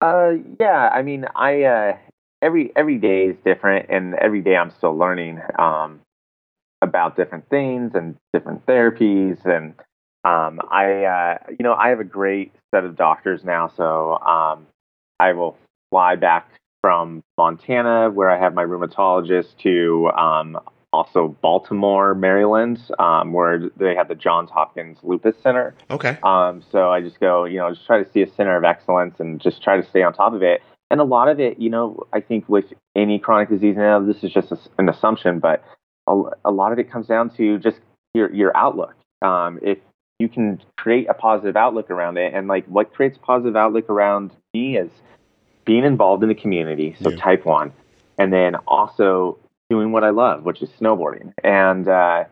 [0.00, 0.90] Uh, yeah.
[0.92, 1.96] I mean, I uh,
[2.42, 6.00] every every day is different, and every day I'm still learning um,
[6.82, 9.42] about different things and different therapies.
[9.46, 9.74] And
[10.24, 14.66] um, I, uh, you know, I have a great set of doctors now, so um,
[15.18, 15.56] I will
[15.90, 16.50] fly back
[16.80, 20.58] from Montana, where I have my rheumatologist, to um,
[20.92, 25.74] also Baltimore, Maryland, um, where they have the Johns Hopkins Lupus Center.
[25.90, 26.18] Okay.
[26.24, 29.20] Um, so I just go, you know, just try to see a center of excellence
[29.20, 30.60] and just try to stay on top of it
[30.92, 34.22] and a lot of it, you know, I think with any chronic disease, now this
[34.22, 35.64] is just a, an assumption, but
[36.06, 37.80] a, a, lot of it comes down to just
[38.12, 38.94] your your outlook.
[39.22, 39.78] Um, if
[40.18, 44.32] you can create a positive outlook around it, and like what creates positive outlook around
[44.52, 44.90] me is
[45.64, 47.16] being involved in the community, so yeah.
[47.16, 47.72] type one,
[48.18, 49.38] and then also
[49.70, 51.32] doing what I love, which is snowboarding.
[51.42, 52.24] And uh,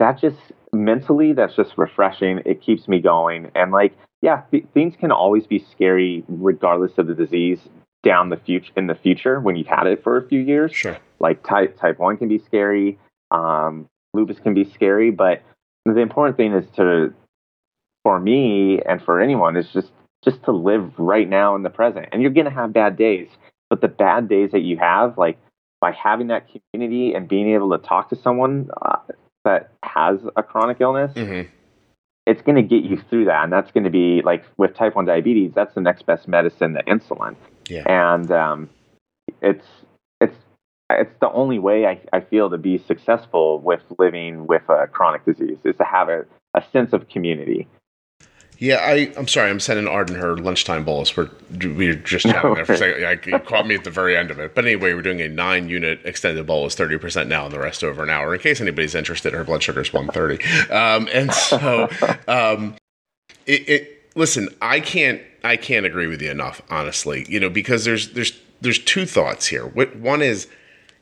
[0.00, 0.38] that just
[0.72, 2.40] mentally, that's just refreshing.
[2.46, 3.52] It keeps me going.
[3.54, 7.60] And like, yeah, th- things can always be scary regardless of the disease
[8.02, 10.74] down the future in the future when you've had it for a few years.
[10.74, 10.98] Sure.
[11.20, 12.98] Like type type one can be scary,
[13.30, 15.42] um, lupus can be scary, but
[15.84, 17.12] the important thing is to,
[18.02, 19.90] for me and for anyone, is just
[20.24, 22.08] just to live right now in the present.
[22.12, 23.28] And you're gonna have bad days,
[23.70, 25.38] but the bad days that you have, like
[25.80, 28.98] by having that community and being able to talk to someone uh,
[29.44, 31.12] that has a chronic illness.
[31.14, 31.48] Mm-hmm.
[32.24, 34.94] It's going to get you through that, and that's going to be like with type
[34.94, 35.50] one diabetes.
[35.56, 37.34] That's the next best medicine to insulin
[37.68, 37.84] Yeah.
[37.86, 38.70] and um,
[39.40, 39.66] it's
[40.20, 40.36] it's
[40.90, 45.24] it's the only way I, I feel to be successful with living with a chronic
[45.24, 47.68] disease is to have a, a sense of community.
[48.58, 49.50] Yeah, I, I'm sorry.
[49.50, 51.16] I'm sending Arden her lunchtime bolus.
[51.16, 53.02] We're we were just chatting there for a second.
[53.02, 54.54] Like, you caught me at the very end of it.
[54.54, 58.04] But anyway, we're doing a nine unit extended bolus, 30% now, and the rest over
[58.04, 58.32] an hour.
[58.32, 60.72] In case anybody's interested, her blood sugar is 130.
[60.72, 61.88] Um, and so,
[62.28, 62.76] um,
[63.46, 67.26] it, it listen, I can't I can't agree with you enough, honestly.
[67.28, 69.66] You know, because there's there's there's two thoughts here.
[69.66, 70.46] One is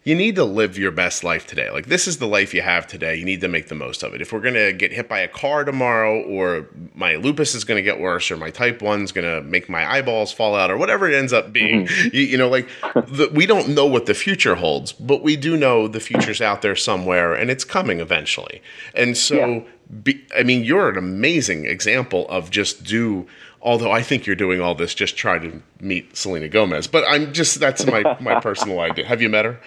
[0.03, 1.71] you need to live your best life today.
[1.71, 3.17] Like this is the life you have today.
[3.17, 4.23] You need to make the most of it.
[4.23, 8.01] If we're gonna get hit by a car tomorrow, or my lupus is gonna get
[8.01, 11.35] worse, or my type one's gonna make my eyeballs fall out, or whatever it ends
[11.35, 12.09] up being, mm-hmm.
[12.17, 15.55] you, you know, like the, we don't know what the future holds, but we do
[15.55, 18.63] know the future's out there somewhere, and it's coming eventually.
[18.95, 19.61] And so, Yeah.
[20.03, 23.27] be, I mean, you're an amazing example of just do.
[23.63, 26.87] Although I think you're doing all this, just try to meet Selena Gomez.
[26.87, 29.07] But I'm just that's my my personal idea.
[29.07, 29.61] Have you met her?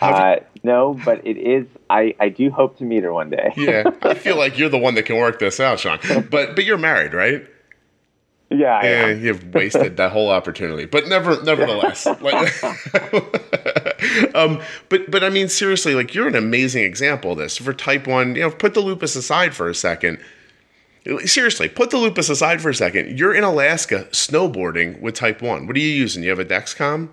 [0.00, 1.66] Uh, no, but it is.
[1.90, 3.52] I, I do hope to meet her one day.
[3.56, 5.98] yeah, I feel like you're the one that can work this out, Sean.
[6.30, 7.46] But but you're married, right?
[8.50, 10.84] yeah, Yeah, you've wasted that whole opportunity.
[10.84, 12.64] But never, nevertheless, like,
[14.34, 18.06] um, but but I mean, seriously, like you're an amazing example of this for type
[18.06, 18.34] one.
[18.34, 20.18] You know, put the lupus aside for a second.
[21.24, 23.18] Seriously, put the lupus aside for a second.
[23.18, 25.66] You're in Alaska snowboarding with type one.
[25.66, 26.22] What are you using?
[26.22, 27.08] You have a Dexcom.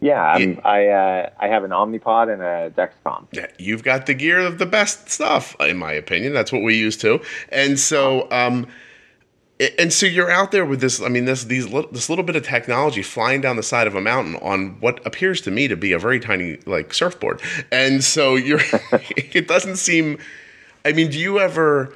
[0.00, 0.22] yeah.
[0.22, 3.26] I'm, I uh, I have an Omnipod and a Dexcom.
[3.32, 6.34] Yeah, you've got the gear of the best stuff, in my opinion.
[6.34, 7.20] That's what we use too.
[7.50, 8.66] And so, um,
[9.78, 11.00] and so you're out there with this.
[11.00, 13.94] I mean, this these lit- this little bit of technology flying down the side of
[13.94, 17.40] a mountain on what appears to me to be a very tiny like surfboard.
[17.72, 18.60] And so you're.
[19.16, 20.18] it doesn't seem.
[20.84, 21.94] I mean, do you ever?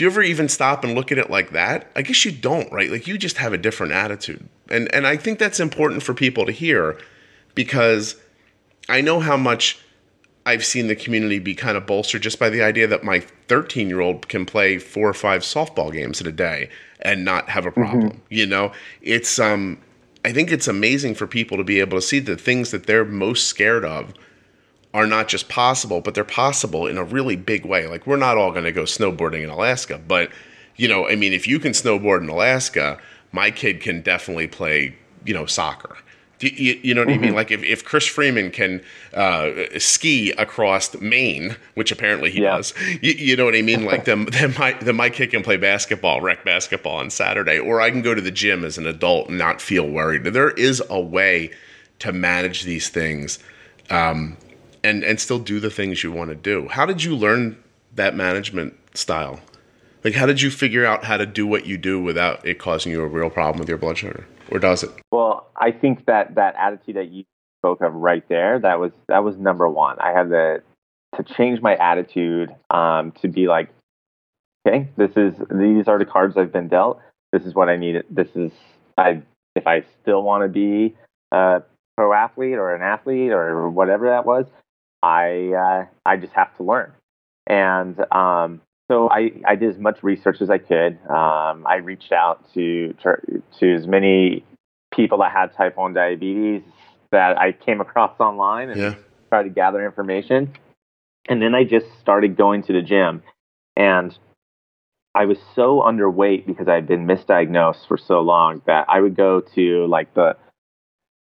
[0.00, 1.90] Do you ever even stop and look at it like that?
[1.94, 2.90] I guess you don't, right?
[2.90, 6.46] Like you just have a different attitude, and and I think that's important for people
[6.46, 6.98] to hear,
[7.54, 8.16] because
[8.88, 9.78] I know how much
[10.46, 13.90] I've seen the community be kind of bolstered just by the idea that my 13
[13.90, 16.70] year old can play four or five softball games in a day
[17.02, 18.22] and not have a problem.
[18.30, 19.76] You know, it's um,
[20.24, 23.04] I think it's amazing for people to be able to see the things that they're
[23.04, 24.14] most scared of
[24.92, 27.86] are not just possible, but they're possible in a really big way.
[27.86, 30.30] Like we're not all going to go snowboarding in Alaska, but
[30.76, 32.98] you know, I mean, if you can snowboard in Alaska,
[33.32, 35.96] my kid can definitely play, you know, soccer.
[36.40, 37.34] Do You, you know what I mean?
[37.34, 42.56] Like if, if Chris Freeman can uh, ski across Maine, which apparently he Yeah.
[42.56, 42.72] does,
[43.02, 43.84] you, you know what I mean?
[43.84, 47.82] Like then, then my then my kid can play basketball, rec basketball on Saturday, or
[47.82, 50.24] I can go to the gym as an adult and not feel worried.
[50.24, 51.50] There is a way
[51.98, 53.38] to manage these things
[53.90, 54.38] um,
[54.82, 56.68] and and still do the things you want to do.
[56.68, 57.62] How did you learn
[57.94, 59.40] that management style?
[60.02, 62.92] Like, how did you figure out how to do what you do without it causing
[62.92, 64.90] you a real problem with your blood sugar, or does it?
[65.10, 67.24] Well, I think that that attitude that you
[67.60, 69.98] spoke of right there, that was that was number one.
[70.00, 70.62] I had to
[71.16, 73.68] to change my attitude um, to be like,
[74.66, 77.00] okay, this is these are the cards I've been dealt.
[77.32, 78.02] This is what I need.
[78.08, 78.52] This is
[78.96, 79.22] I
[79.54, 80.96] if I still want to be
[81.32, 81.62] a
[81.96, 84.46] pro athlete or an athlete or whatever that was,
[85.02, 86.92] I uh, I just have to learn.
[87.46, 88.60] And um,
[88.90, 90.98] so I, I did as much research as I could.
[91.08, 94.44] Um, I reached out to, to to as many
[94.94, 96.62] people that had type 1 diabetes
[97.12, 98.94] that I came across online and Yeah.
[99.28, 100.52] tried to gather information.
[101.28, 103.22] And then I just started going to the gym.
[103.76, 104.16] And
[105.14, 109.16] I was so underweight because I had been misdiagnosed for so long that I would
[109.16, 110.36] go to like the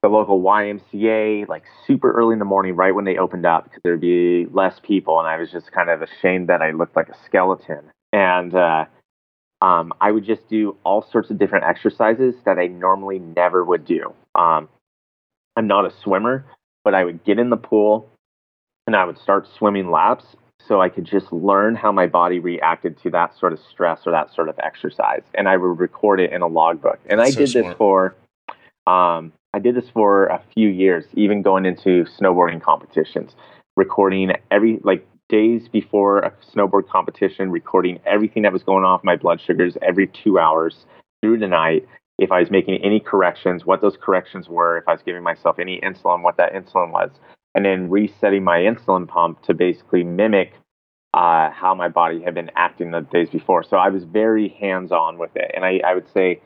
[0.03, 3.80] the local YMCA like super early in the morning, right when they opened up, because
[3.84, 7.09] there'd be less people, and I was just kind of ashamed that I looked like
[7.09, 7.90] a skeleton.
[8.12, 8.86] And uh,
[9.61, 13.84] um, I would just do all sorts of different exercises that I normally never would
[13.84, 14.14] do.
[14.34, 14.68] Um,
[15.57, 16.46] I'm not a swimmer,
[16.84, 18.09] but I would get in the pool
[18.86, 20.24] and I would start swimming laps
[20.66, 24.12] so I could just learn how my body reacted to that sort of stress or
[24.12, 25.22] that sort of exercise.
[25.34, 26.98] And I would record it in a logbook.
[27.07, 28.14] And I That's so did this for
[28.86, 33.34] um, I did this for a few years, even going into snowboarding competitions,
[33.76, 39.16] recording every like days before a snowboard competition, recording everything that was going off my
[39.16, 40.86] blood sugars every two hours
[41.22, 41.86] through the night.
[42.18, 45.59] If I was making any corrections, what those corrections were, if I was giving myself
[45.59, 47.11] any insulin, what that insulin was,
[47.55, 50.53] and then resetting my insulin pump to basically mimic
[51.14, 53.64] uh, how my body had been acting the days before.
[53.64, 55.51] So I was very hands on with it.
[55.55, 56.40] And I, I would say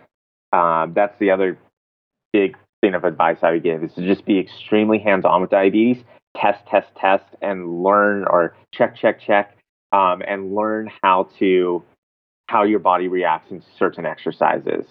[0.53, 1.59] um, that's the other
[2.33, 5.51] big thing of advice I would give is to just be extremely hands on with
[5.51, 6.05] diabetes,
[6.37, 9.57] test, test, test, and learn or check, check, check,
[9.93, 11.83] um, and learn how to
[12.49, 14.85] how your body reacts in certain exercises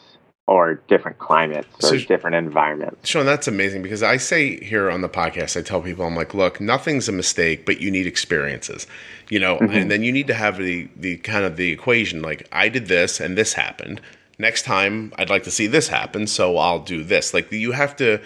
[0.47, 3.07] or different climates or so, different environments.
[3.07, 6.33] Sean, that's amazing because I say here on the podcast, I tell people, I'm like,
[6.33, 8.87] look, nothing's a mistake, but you need experiences,
[9.29, 9.71] you know, mm-hmm.
[9.71, 12.87] and then you need to have the the kind of the equation like I did
[12.87, 14.01] this and this happened.
[14.43, 17.33] Next time, I'd like to see this happen, so I'll do this.
[17.33, 18.19] Like you have to.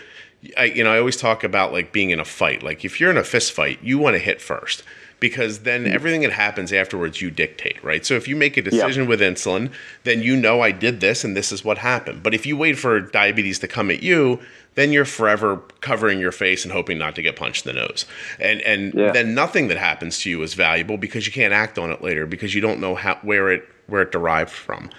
[0.57, 2.63] I, you know, I always talk about like being in a fight.
[2.63, 4.82] Like if you're in a fist fight, you want to hit first
[5.20, 5.91] because then mm.
[5.91, 8.03] everything that happens afterwards you dictate, right?
[8.03, 9.09] So if you make a decision yeah.
[9.09, 9.72] with insulin,
[10.05, 12.24] then you know I did this and this is what happened.
[12.24, 14.39] But if you wait for diabetes to come at you,
[14.76, 18.05] then you're forever covering your face and hoping not to get punched in the nose.
[18.39, 19.11] And and yeah.
[19.11, 22.26] then nothing that happens to you is valuable because you can't act on it later
[22.26, 24.89] because you don't know how where it where it derived from.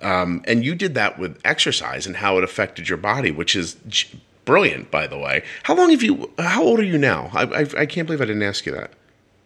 [0.00, 3.76] Um, and you did that with exercise and how it affected your body, which is
[4.44, 5.42] brilliant, by the way.
[5.64, 6.30] How long have you?
[6.38, 7.30] How old are you now?
[7.32, 8.92] I, I, I can't believe I didn't ask you that.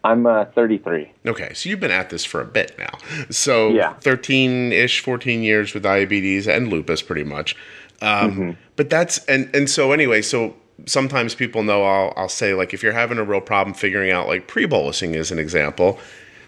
[0.04, 1.12] I'm uh, 33.
[1.26, 2.98] Okay, so you've been at this for a bit now.
[3.30, 3.94] So yeah.
[3.94, 7.56] 13 ish, 14 years with diabetes and lupus, pretty much.
[8.00, 8.50] Um, mm-hmm.
[8.76, 12.82] But that's and and so anyway, so sometimes people know I'll I'll say like if
[12.82, 15.98] you're having a real problem figuring out like pre-bolusing is an example,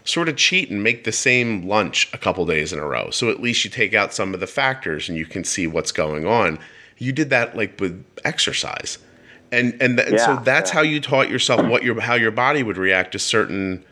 [0.05, 3.11] sort of cheat and make the same lunch a couple days in a row.
[3.11, 5.93] So at least you take out some of the factors and you can see what's
[5.93, 6.59] going on.
[6.99, 8.99] You did that like with exercise
[9.55, 10.75] and and, th- and so that's yeah.
[10.75, 13.85] how you taught yourself what your how your body would react to certain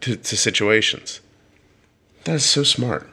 [0.00, 1.20] to, to situations.
[2.24, 3.08] That is so smart.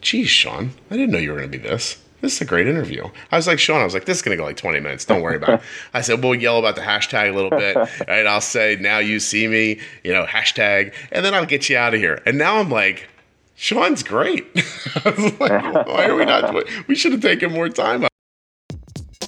[0.00, 2.01] Geez, Sean, I didn't know you were going to be this.
[2.22, 3.04] This is a great interview.
[3.32, 5.04] I was like, Sean, I was like, this is going to go like 20 minutes.
[5.04, 5.60] Don't worry about it.
[5.94, 7.76] I said, we'll yell about the hashtag a little bit.
[8.06, 8.26] Right.
[8.26, 11.94] I'll say, now you see me, you know, hashtag, and then I'll get you out
[11.94, 12.22] of here.
[12.24, 13.08] And now I'm like,
[13.56, 14.46] Sean's great.
[15.04, 16.52] I was like, why are we not?
[16.52, 18.06] Doing we should have taken more time.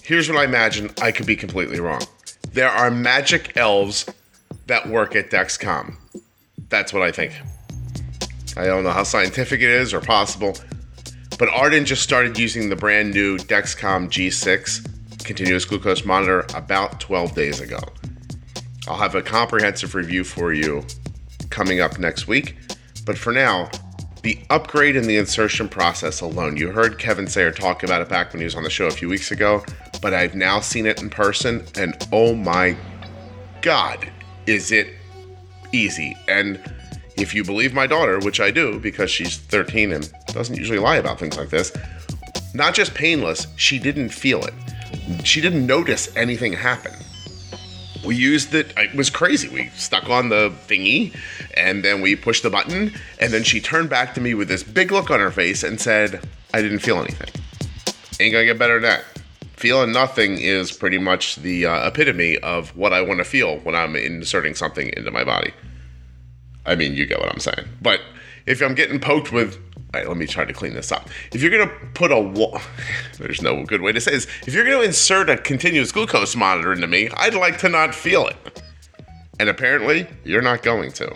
[0.03, 0.91] Here's what I imagine.
[1.03, 2.03] I could be completely wrong.
[2.53, 4.07] There are magic elves
[4.69, 5.97] that work at Dexcom.
[6.69, 7.33] That's what I think.
[8.57, 10.57] I don't know how scientific it is or possible,
[11.39, 14.91] but Arden just started using the brand new Dexcom G6
[15.25, 17.79] continuous glucose monitor about 12 days ago.
[18.87, 20.85] I'll have a comprehensive review for you
[21.51, 22.57] coming up next week,
[23.07, 23.71] but for now,
[24.23, 26.57] the upgrade in the insertion process alone.
[26.57, 28.91] You heard Kevin Sayer talk about it back when he was on the show a
[28.91, 29.65] few weeks ago,
[30.01, 32.77] but I've now seen it in person, and oh my
[33.61, 34.11] God,
[34.47, 34.89] is it
[35.73, 36.17] easy.
[36.29, 36.61] And
[37.17, 40.97] if you believe my daughter, which I do because she's 13 and doesn't usually lie
[40.97, 41.73] about things like this,
[42.55, 44.55] not just painless, she didn't feel it.
[45.25, 46.93] She didn't notice anything happen
[48.05, 48.73] we used it.
[48.77, 49.49] It was crazy.
[49.49, 51.17] We stuck on the thingy
[51.57, 52.93] and then we pushed the button.
[53.19, 55.81] And then she turned back to me with this big look on her face and
[55.81, 57.31] said, I didn't feel anything.
[58.21, 59.05] Ain't gonna get better than that.
[59.57, 63.75] Feeling nothing is pretty much the uh, epitome of what I want to feel when
[63.75, 65.53] I'm inserting something into my body.
[66.67, 67.69] I mean, you get what I'm saying.
[67.83, 68.01] But
[68.47, 69.59] if I'm getting poked with
[69.95, 71.09] right, let me try to clean this up.
[71.33, 72.61] If you're gonna put a wall,
[73.19, 74.27] there's no good way to say this.
[74.47, 78.27] If you're gonna insert a continuous glucose monitor into me, I'd like to not feel
[78.27, 78.63] it.
[79.39, 81.15] And apparently, you're not going to.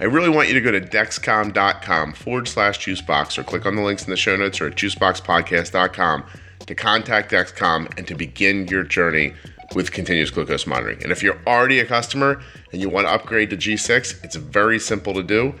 [0.00, 3.82] I really want you to go to dexcom.com forward slash juicebox or click on the
[3.82, 6.24] links in the show notes or at juiceboxpodcast.com
[6.66, 9.34] to contact Dexcom and to begin your journey
[9.74, 11.02] with continuous glucose monitoring.
[11.02, 12.40] And if you're already a customer
[12.72, 15.54] and you want to upgrade to G6, it's very simple to do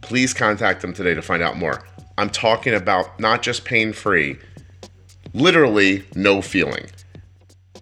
[0.00, 1.84] please contact them today to find out more.
[2.16, 4.38] I'm talking about not just pain free,
[5.34, 6.86] literally no feeling.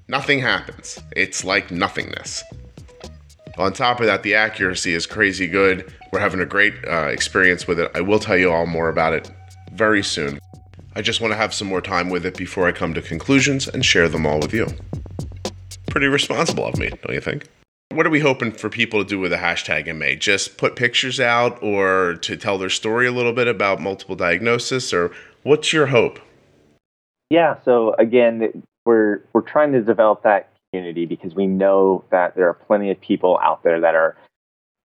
[0.08, 1.00] Nothing happens.
[1.16, 2.42] It's like nothingness.
[3.58, 5.92] On top of that, the accuracy is crazy good.
[6.12, 7.90] We're having a great uh, experience with it.
[7.94, 9.30] I will tell you all more about it
[9.72, 10.38] very soon.
[10.94, 13.68] I just want to have some more time with it before I come to conclusions
[13.68, 14.66] and share them all with you.
[15.96, 17.48] Pretty responsible of me, don't you think?
[17.90, 20.14] What are we hoping for people to do with the hashtag May?
[20.14, 24.92] Just put pictures out or to tell their story a little bit about multiple diagnosis
[24.92, 25.10] or
[25.42, 26.18] what's your hope?
[27.30, 32.46] Yeah, so again, we're we're trying to develop that community because we know that there
[32.46, 34.18] are plenty of people out there that are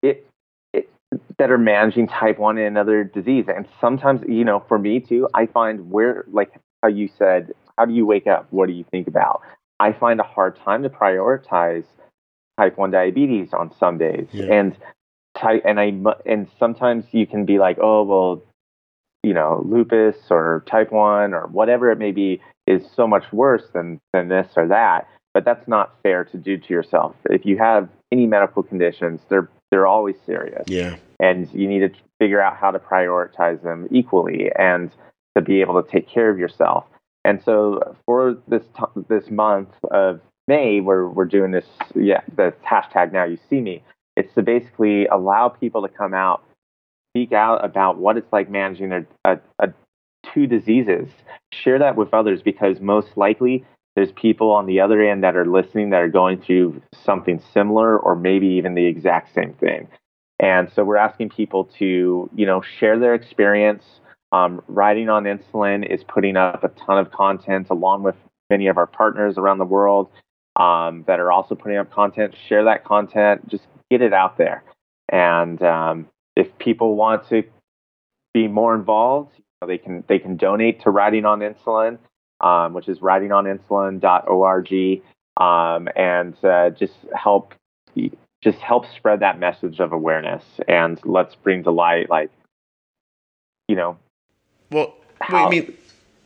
[0.02, 0.26] it,
[0.72, 0.88] it
[1.36, 5.28] that are managing type 1 and another disease and sometimes you know for me too
[5.34, 6.52] i find where like
[6.82, 9.42] how you said how do you wake up what do you think about
[9.82, 11.84] I find a hard time to prioritize
[12.58, 14.28] type 1 diabetes on some days.
[14.32, 14.52] Yeah.
[14.52, 14.76] And
[15.36, 15.88] type, and I
[16.24, 18.42] and sometimes you can be like, "Oh, well,
[19.22, 23.66] you know, lupus or type 1 or whatever it may be is so much worse
[23.74, 27.16] than than this or that." But that's not fair to do to yourself.
[27.30, 30.96] If you have any medical conditions, they're they're always serious Yeah.
[31.18, 34.90] and you need to figure out how to prioritize them equally and
[35.34, 36.84] to be able to take care of yourself.
[37.24, 42.52] And so for this t- this month of May, where we're doing this, yeah, the
[42.68, 43.82] hashtag Now You See Me,
[44.16, 46.42] it's to basically allow people to come out,
[47.12, 49.72] speak out about what it's like managing a, a, a
[50.32, 51.08] two diseases.
[51.52, 53.64] Share that with others because most likely
[53.94, 57.98] there's people on the other end that are listening that are going through something similar
[57.98, 59.88] or maybe even the exact same thing.
[60.38, 63.84] And so we're asking people to, you know, share their experience.
[64.32, 68.16] Um, Riding on Insulin is putting up a ton of content along with
[68.50, 70.10] many of our partners around the world
[70.56, 72.34] um, that are also putting up content.
[72.48, 74.64] Share that content, just get it out there.
[75.10, 77.44] And um, if people want to
[78.32, 81.98] be more involved, you know, they can they can donate to Riding on Insulin,
[82.40, 85.02] um, which is ridingoninsulin.org,
[85.36, 87.54] um, and uh, just help
[88.42, 92.30] just help spread that message of awareness and let's bring to light like
[93.68, 93.96] you know
[94.72, 94.94] Well,
[95.30, 95.76] wait, I mean,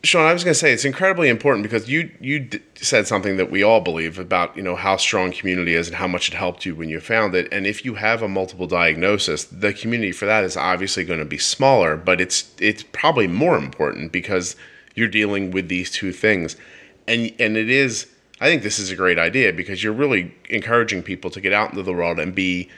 [0.03, 3.37] Sean, I was going to say it's incredibly important because you you d- said something
[3.37, 6.33] that we all believe about you know how strong community is and how much it
[6.33, 7.47] helped you when you found it.
[7.51, 11.25] And if you have a multiple diagnosis, the community for that is obviously going to
[11.25, 14.55] be smaller, but it's it's probably more important because
[14.95, 16.55] you're dealing with these two things,
[17.07, 18.07] and and it is.
[18.39, 21.71] I think this is a great idea because you're really encouraging people to get out
[21.71, 22.69] into the world and be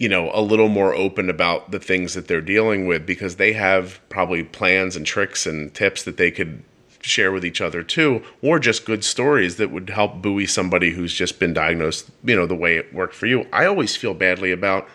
[0.00, 3.52] you know, a little more open about the things that they're dealing with because they
[3.52, 6.64] have probably plans and tricks and tips that they could
[7.02, 11.12] share with each other too, or just good stories that would help buoy somebody who's
[11.12, 13.46] just been diagnosed, you know, the way it worked for you.
[13.52, 14.88] I always feel badly about,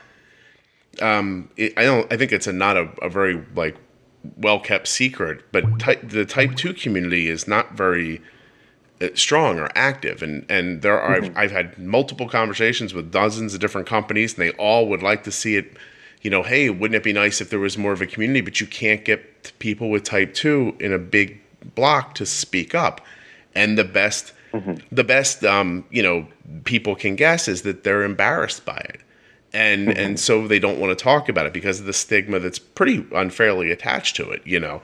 [0.99, 3.77] um, it, I don't, I think it's a not a, a very like
[4.37, 8.23] well kept secret, but type, the type two community is not very
[9.13, 10.21] strong or active.
[10.21, 14.41] And and there are I've, I've had multiple conversations with dozens of different companies and
[14.41, 15.77] they all would like to see it
[16.21, 18.41] you know hey wouldn't it be nice if there was more of a community?
[18.41, 21.39] But you can't get people with type 2 in a big
[21.75, 23.01] block to speak up.
[23.53, 24.33] And the best
[24.91, 26.27] the best um, you know
[26.63, 29.01] people can guess is that they're embarrassed by it.
[29.53, 32.59] And and so they don't want to talk about it because of the stigma that's
[32.59, 34.81] pretty unfairly attached to it you know?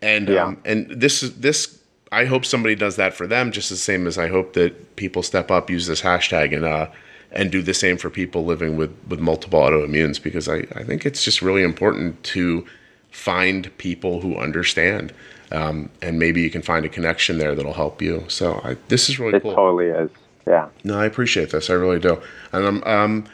[0.00, 0.44] And Yeah.
[0.44, 1.77] um, and this is this
[2.10, 5.22] I hope somebody does that for them just the same as I hope that people
[5.22, 6.88] step up use this hashtag and uh
[7.30, 11.04] and do the same for people living with with multiple autoimmunes because I I think
[11.04, 12.66] it's just really important to
[13.10, 15.12] find people who understand
[15.50, 19.08] um, and maybe you can find a connection there that'll help you so I, this
[19.08, 20.10] is really it cool totally is
[20.46, 21.68] yeah no, I appreciate this.
[21.68, 22.20] I really do.
[22.52, 23.24] And um, um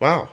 [0.00, 0.28] wow,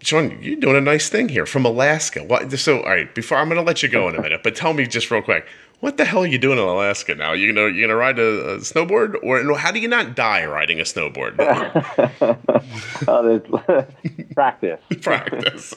[0.00, 2.22] Sean, you're doing a nice thing here from Alaska.
[2.22, 2.52] What?
[2.58, 4.74] So, all right, before I'm going to let you go in a minute, but tell
[4.74, 5.46] me just real quick,
[5.84, 7.34] what the hell are you doing in Alaska now?
[7.34, 10.46] You gonna you gonna ride a, a snowboard, or no, how do you not die
[10.46, 11.34] riding a snowboard?
[13.06, 13.84] oh,
[14.34, 15.74] practice practice.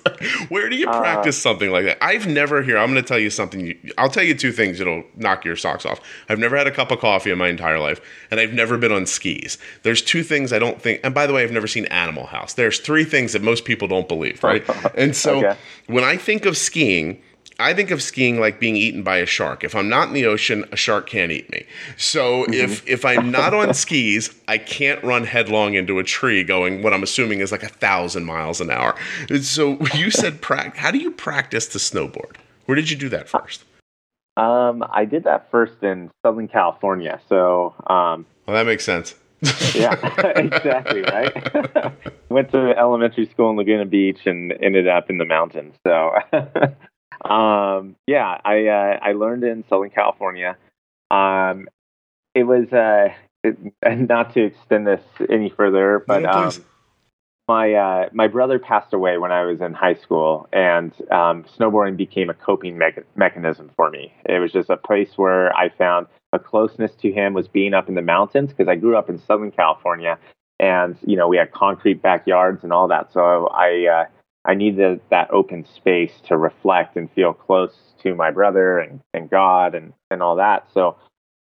[0.48, 1.98] Where do you uh, practice something like that?
[2.02, 2.78] I've never here.
[2.78, 3.60] I'm to tell you something.
[3.68, 6.00] You, I'll tell you two things that'll knock your socks off.
[6.30, 8.00] I've never had a cup of coffee in my entire life,
[8.32, 9.58] and I've never been on skis.
[9.84, 11.02] There's two things I don't think.
[11.04, 12.54] And by the way, I've never seen Animal House.
[12.54, 14.64] There's three things that most people don't believe, right?
[14.96, 15.60] And so Okay.
[15.88, 17.22] when I think of skiing.
[17.60, 19.64] I think of skiing like being eaten by a shark.
[19.64, 21.66] If I'm not in the ocean, a shark can't eat me.
[21.98, 26.84] So if if I'm not on skis, I can't run headlong into a tree going
[26.84, 28.96] what I'm assuming is like a thousand miles an hour.
[29.42, 30.80] So you said practice.
[30.80, 32.36] How do you practice to snowboard?
[32.66, 33.64] Where did you do that first?
[34.38, 39.16] um i did that first in southern california so um Well, that makes sense.
[39.76, 39.94] yeah
[40.36, 41.34] exactly right
[42.30, 46.12] went to elementary school in laguna beach and ended up in the mountains so
[47.26, 50.58] um yeah i uh, i learned in southern california
[51.12, 51.68] um
[52.36, 53.10] it was uh
[53.44, 53.58] it,
[54.08, 56.52] not to extend this any further but No, um
[57.48, 61.96] my uh, my brother passed away when I was in high school, and um, snowboarding
[61.96, 64.14] became a coping me- mechanism for me.
[64.26, 67.88] It was just a place where I found a closeness to him was being up
[67.88, 70.20] in the mountains because I grew up in Southern California,
[70.60, 73.14] and you know we had concrete backyards and all that.
[73.14, 74.06] So I uh,
[74.48, 79.30] I needed that open space to reflect and feel close to my brother and, and
[79.30, 80.68] God and, and all that.
[80.74, 80.96] So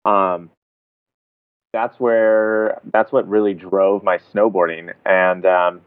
[0.04, 0.50] um,
[1.72, 4.92] that's where that's what really drove my snowboarding.
[5.04, 5.80] And um,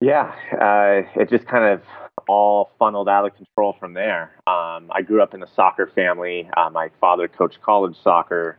[0.00, 1.82] yeah uh, it just kind of
[2.28, 4.32] all funneled out of control from there.
[4.46, 6.48] Um, i grew up in a soccer family.
[6.56, 8.58] Uh, my father coached college soccer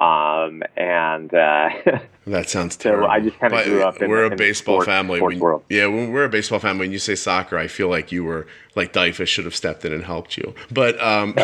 [0.00, 1.68] Um, and uh,
[2.26, 3.08] that sounds so terrible.
[3.08, 5.18] I just kind of grew up in we're a in baseball family.
[5.18, 5.62] sports When- world.
[5.68, 6.84] Yeah, when we're a baseball family.
[6.86, 9.92] When you say soccer, I feel like you were like Dyfus should have stepped in
[9.92, 10.54] and helped you.
[10.70, 11.34] But um,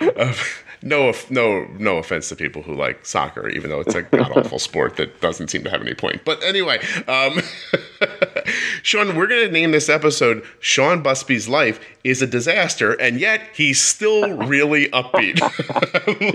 [0.00, 0.34] uh,
[0.82, 4.58] no, no, no offense to people who like soccer, even though it's a god awful
[4.58, 6.22] sport that doesn't seem to have any point.
[6.24, 7.40] But anyway, um,
[8.90, 13.40] Sean, we're going to name this episode "Sean Busby's Life is a Disaster," and yet
[13.54, 15.38] he's still really upbeat.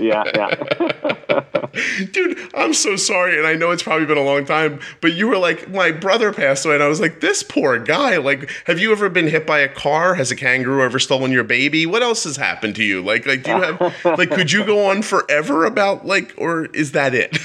[0.00, 2.06] yeah, yeah.
[2.12, 5.28] Dude, I'm so sorry, and I know it's probably been a long time, but you
[5.28, 8.16] were like, my brother passed away, and I was like, this poor guy.
[8.16, 10.14] Like, have you ever been hit by a car?
[10.14, 11.84] Has a kangaroo ever stolen your baby?
[11.84, 13.02] What else has happened to you?
[13.02, 16.92] Like, like, do you have, like, could you go on forever about like, or is
[16.92, 17.36] that it?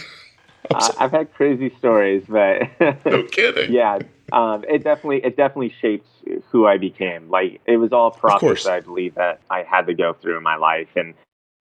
[0.74, 2.62] I- I've had crazy stories, but
[3.06, 3.74] no kidding.
[3.74, 4.00] yeah,
[4.32, 6.08] um, it definitely it definitely shaped
[6.50, 7.30] who I became.
[7.30, 10.38] Like it was all a process that I believe that I had to go through
[10.38, 11.14] in my life, and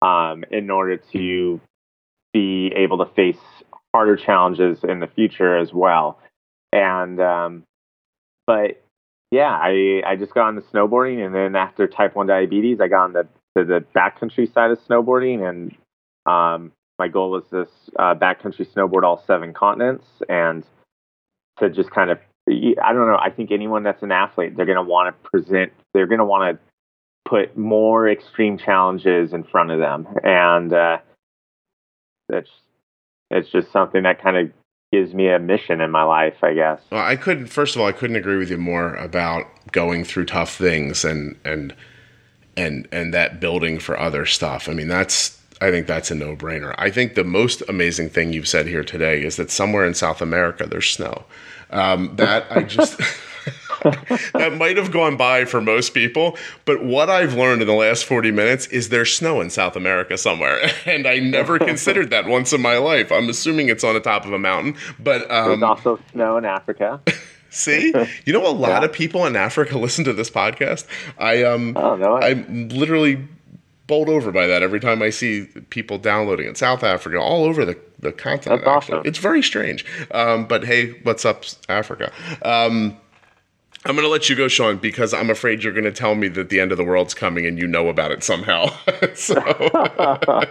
[0.02, 1.60] um, in order to
[2.34, 3.38] be able to face
[3.94, 6.20] harder challenges in the future as well.
[6.72, 7.64] And um,
[8.46, 8.84] but
[9.32, 12.88] yeah, I I just got on the snowboarding, and then after type one diabetes, I
[12.88, 15.76] got on the to the backcountry side of snowboarding, and
[16.26, 20.64] um, my goal was this uh, backcountry snowboard all seven continents, and
[21.58, 22.20] to just kind of
[22.50, 23.18] I don't know.
[23.22, 25.72] I think anyone that's an athlete, they're going to want to present.
[25.94, 30.98] They're going to want to put more extreme challenges in front of them, and uh,
[32.28, 32.50] that's
[33.32, 34.52] it's just something that kind of
[34.92, 36.82] gives me a mission in my life, I guess.
[36.92, 37.48] Well, I couldn't.
[37.48, 41.38] First of all, I couldn't agree with you more about going through tough things and
[41.46, 41.76] and
[42.58, 44.68] and and that building for other stuff.
[44.68, 45.38] I mean, that's.
[45.62, 46.74] I think that's a no-brainer.
[46.78, 50.22] I think the most amazing thing you've said here today is that somewhere in South
[50.22, 51.26] America there's snow.
[51.72, 52.98] Um, that I just
[54.34, 58.06] that might have gone by for most people, but what I've learned in the last
[58.06, 62.52] 40 minutes is there's snow in South America somewhere, and I never considered that once
[62.54, 63.12] in my life.
[63.12, 66.46] I'm assuming it's on the top of a mountain, but There's um, also snow in
[66.46, 67.02] Africa.
[67.52, 67.94] See,
[68.26, 68.86] you know, a lot Yeah.
[68.86, 70.86] of people in Africa listen to this podcast.
[71.18, 72.18] I um, Oh no!
[72.18, 73.28] I'm literally
[73.88, 76.58] bowled over by that every time I see people downloading it.
[76.58, 78.64] South Africa, all over the the continent.
[78.66, 79.08] That's actually, awesome.
[79.08, 79.86] it's very strange.
[80.12, 82.12] Um, but hey, what's up, Africa?
[82.44, 82.98] Um,
[83.86, 86.28] I'm going to let you go, Sean, because I'm afraid you're going to tell me
[86.30, 88.68] that the end of the world's coming and you know about it somehow.
[89.16, 89.40] so,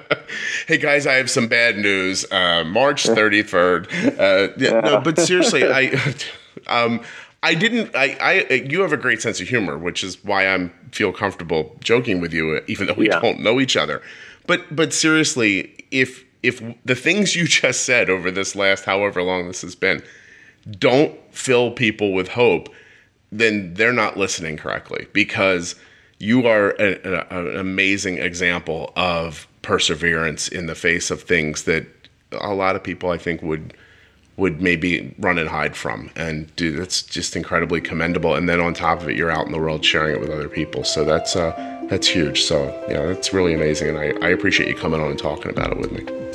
[0.66, 2.24] hey guys, I have some bad news.
[2.32, 4.18] Uh, March 33rd.
[4.18, 6.14] Uh, yeah, no, but seriously, I,
[6.68, 7.02] um,
[7.42, 7.94] I didn't.
[7.94, 8.16] I,
[8.50, 12.20] I, you have a great sense of humor, which is why I'm feel comfortable joking
[12.20, 13.20] with you, even though we Yeah.
[13.20, 14.00] don't know each other.
[14.46, 19.46] But, but seriously, if if the things you just said over this last however long
[19.48, 20.02] this has been
[20.78, 22.68] don't fill people with hope,
[23.32, 25.74] then they're not listening correctly because
[26.18, 31.86] you are a, a- an amazing example of perseverance in the face of things that
[32.32, 33.74] a lot of people I think would
[34.36, 36.10] would maybe run and hide from.
[36.14, 38.34] And dude that's just incredibly commendable.
[38.34, 40.48] And then on top of it you're out in the world sharing it with other
[40.48, 40.84] people.
[40.84, 41.52] So that's uh
[41.88, 42.42] that's huge.
[42.42, 43.88] So yeah that's really amazing.
[43.88, 46.27] And I, I appreciate you coming on and talking about it with me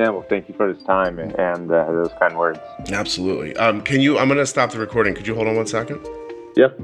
[0.00, 2.58] yeah, well, thank you for this time and uh, those kind words.
[2.90, 6.00] absolutely um can you i'm gonna stop the recording could you hold on one second
[6.56, 6.80] Yep.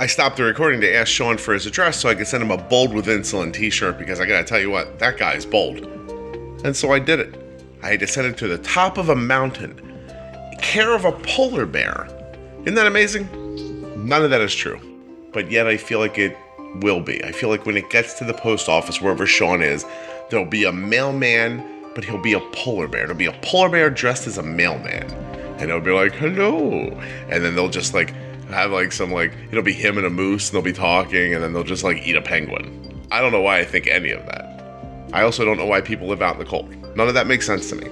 [0.00, 2.50] I stopped the recording to ask Sean for his address so I could send him
[2.50, 5.46] a bold with insulin t shirt because I gotta tell you what, that guy is
[5.46, 5.78] bold.
[6.64, 7.34] And so I did it.
[7.82, 9.80] I had to send it to the top of a mountain,
[10.60, 12.08] care of a polar bear.
[12.62, 13.28] Isn't that amazing?
[14.06, 14.80] None of that is true.
[15.32, 16.36] But yet I feel like it
[16.76, 17.22] will be.
[17.22, 19.84] I feel like when it gets to the post office, wherever Sean is,
[20.30, 23.04] there'll be a mailman, but he'll be a polar bear.
[23.04, 25.10] It'll be a polar bear dressed as a mailman.
[25.58, 26.88] And it'll be like, hello.
[27.28, 28.10] And then they'll just like
[28.48, 31.42] have like some like, it'll be him and a moose, and they'll be talking, and
[31.42, 33.06] then they'll just like eat a penguin.
[33.10, 34.44] I don't know why I think any of that.
[35.12, 36.68] I also don't know why people live out in the cold.
[36.96, 37.86] None of that makes sense to me.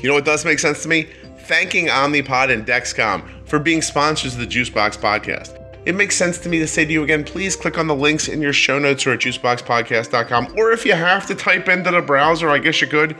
[0.00, 1.08] You know what does make sense to me?
[1.40, 5.60] Thanking Omnipod and Dexcom for being sponsors of the Juicebox podcast.
[5.86, 8.28] It makes sense to me to say to you again, please click on the links
[8.28, 10.54] in your show notes or at juiceboxpodcast.com.
[10.56, 13.16] Or if you have to type into the browser, I guess you could,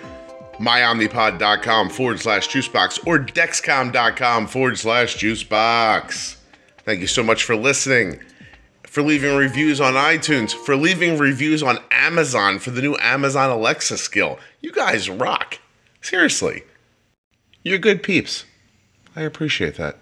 [0.55, 6.37] myomnipod.com forward slash juicebox or dexcom.com forward slash juicebox.
[6.85, 8.21] Thank you so much for listening
[8.95, 13.99] for leaving reviews on iTunes, for leaving reviews on Amazon for the new Amazon Alexa
[13.99, 14.39] skill.
[14.61, 15.59] You guys rock.
[16.01, 16.63] Seriously.
[17.65, 18.45] You're good peeps.
[19.17, 19.99] I appreciate that.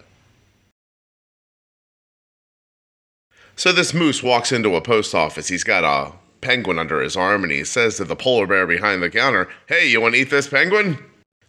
[3.56, 5.48] So this moose walks into a post office.
[5.48, 9.02] He's got a penguin under his arm and he says to the polar bear behind
[9.02, 10.98] the counter, Hey, you want to eat this penguin?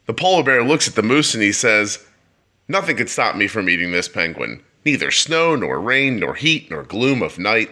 [0.06, 2.06] The polar bear looks at the moose and he says,
[2.68, 4.64] Nothing could stop me from eating this penguin.
[4.86, 7.70] Neither snow, nor rain, nor heat, nor gloom of night.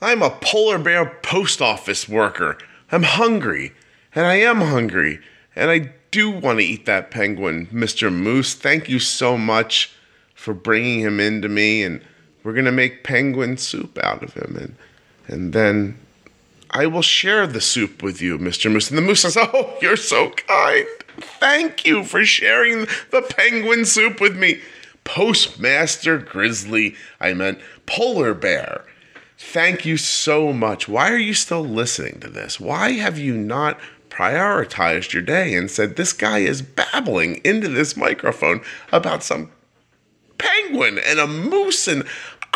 [0.00, 2.58] I'm a polar bear post office worker.
[2.92, 3.72] I'm hungry,
[4.14, 5.20] And I am hungry.
[5.56, 8.12] And I do want to eat that penguin, Mr.
[8.12, 8.54] Moose.
[8.54, 9.92] Thank you so much
[10.34, 11.82] for bringing him into me.
[11.82, 12.02] And
[12.44, 14.56] we're going to make penguin soup out of him.
[14.56, 14.76] And,
[15.26, 15.98] and then
[16.70, 18.70] I will share the soup with you, Mr.
[18.70, 18.90] Moose.
[18.90, 20.86] And the moose says, Oh, you're so kind.
[21.18, 24.60] Thank you for sharing the penguin soup with me.
[25.04, 28.84] Postmaster Grizzly, I meant Polar Bear.
[29.36, 30.88] Thank you so much.
[30.88, 32.58] Why are you still listening to this?
[32.58, 33.78] Why have you not
[34.08, 39.50] prioritized your day and said, This guy is babbling into this microphone about some
[40.38, 42.04] penguin and a moose, and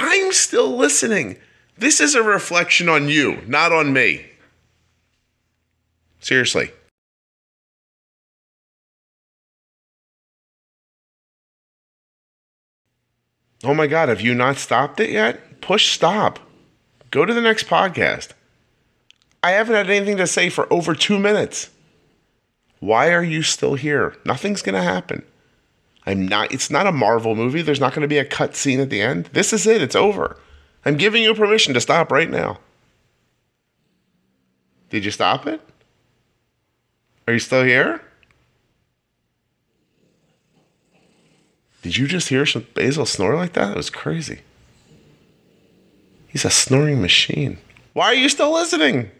[0.00, 1.38] I'm still listening?
[1.76, 4.26] This is a reflection on you, not on me.
[6.20, 6.70] Seriously.
[13.64, 15.60] Oh my God, have you not stopped it yet?
[15.60, 16.38] Push stop.
[17.10, 18.28] Go to the next podcast.
[19.42, 21.70] I haven't had anything to say for over two minutes.
[22.78, 24.16] Why are you still here?
[24.24, 25.24] Nothing's going to happen.
[26.08, 27.60] I'm not, it's not a Marvel movie.
[27.60, 29.26] There's not going to be a cut scene at the end.
[29.34, 29.82] This is it.
[29.82, 30.38] It's over.
[30.86, 32.60] I'm giving you permission to stop right now.
[34.88, 35.60] Did you stop it?
[37.26, 38.00] Are you still here?
[41.82, 43.72] Did you just hear some Basil snore like that?
[43.72, 44.40] It was crazy.
[46.26, 47.58] He's a snoring machine.
[47.92, 49.10] Why are you still listening?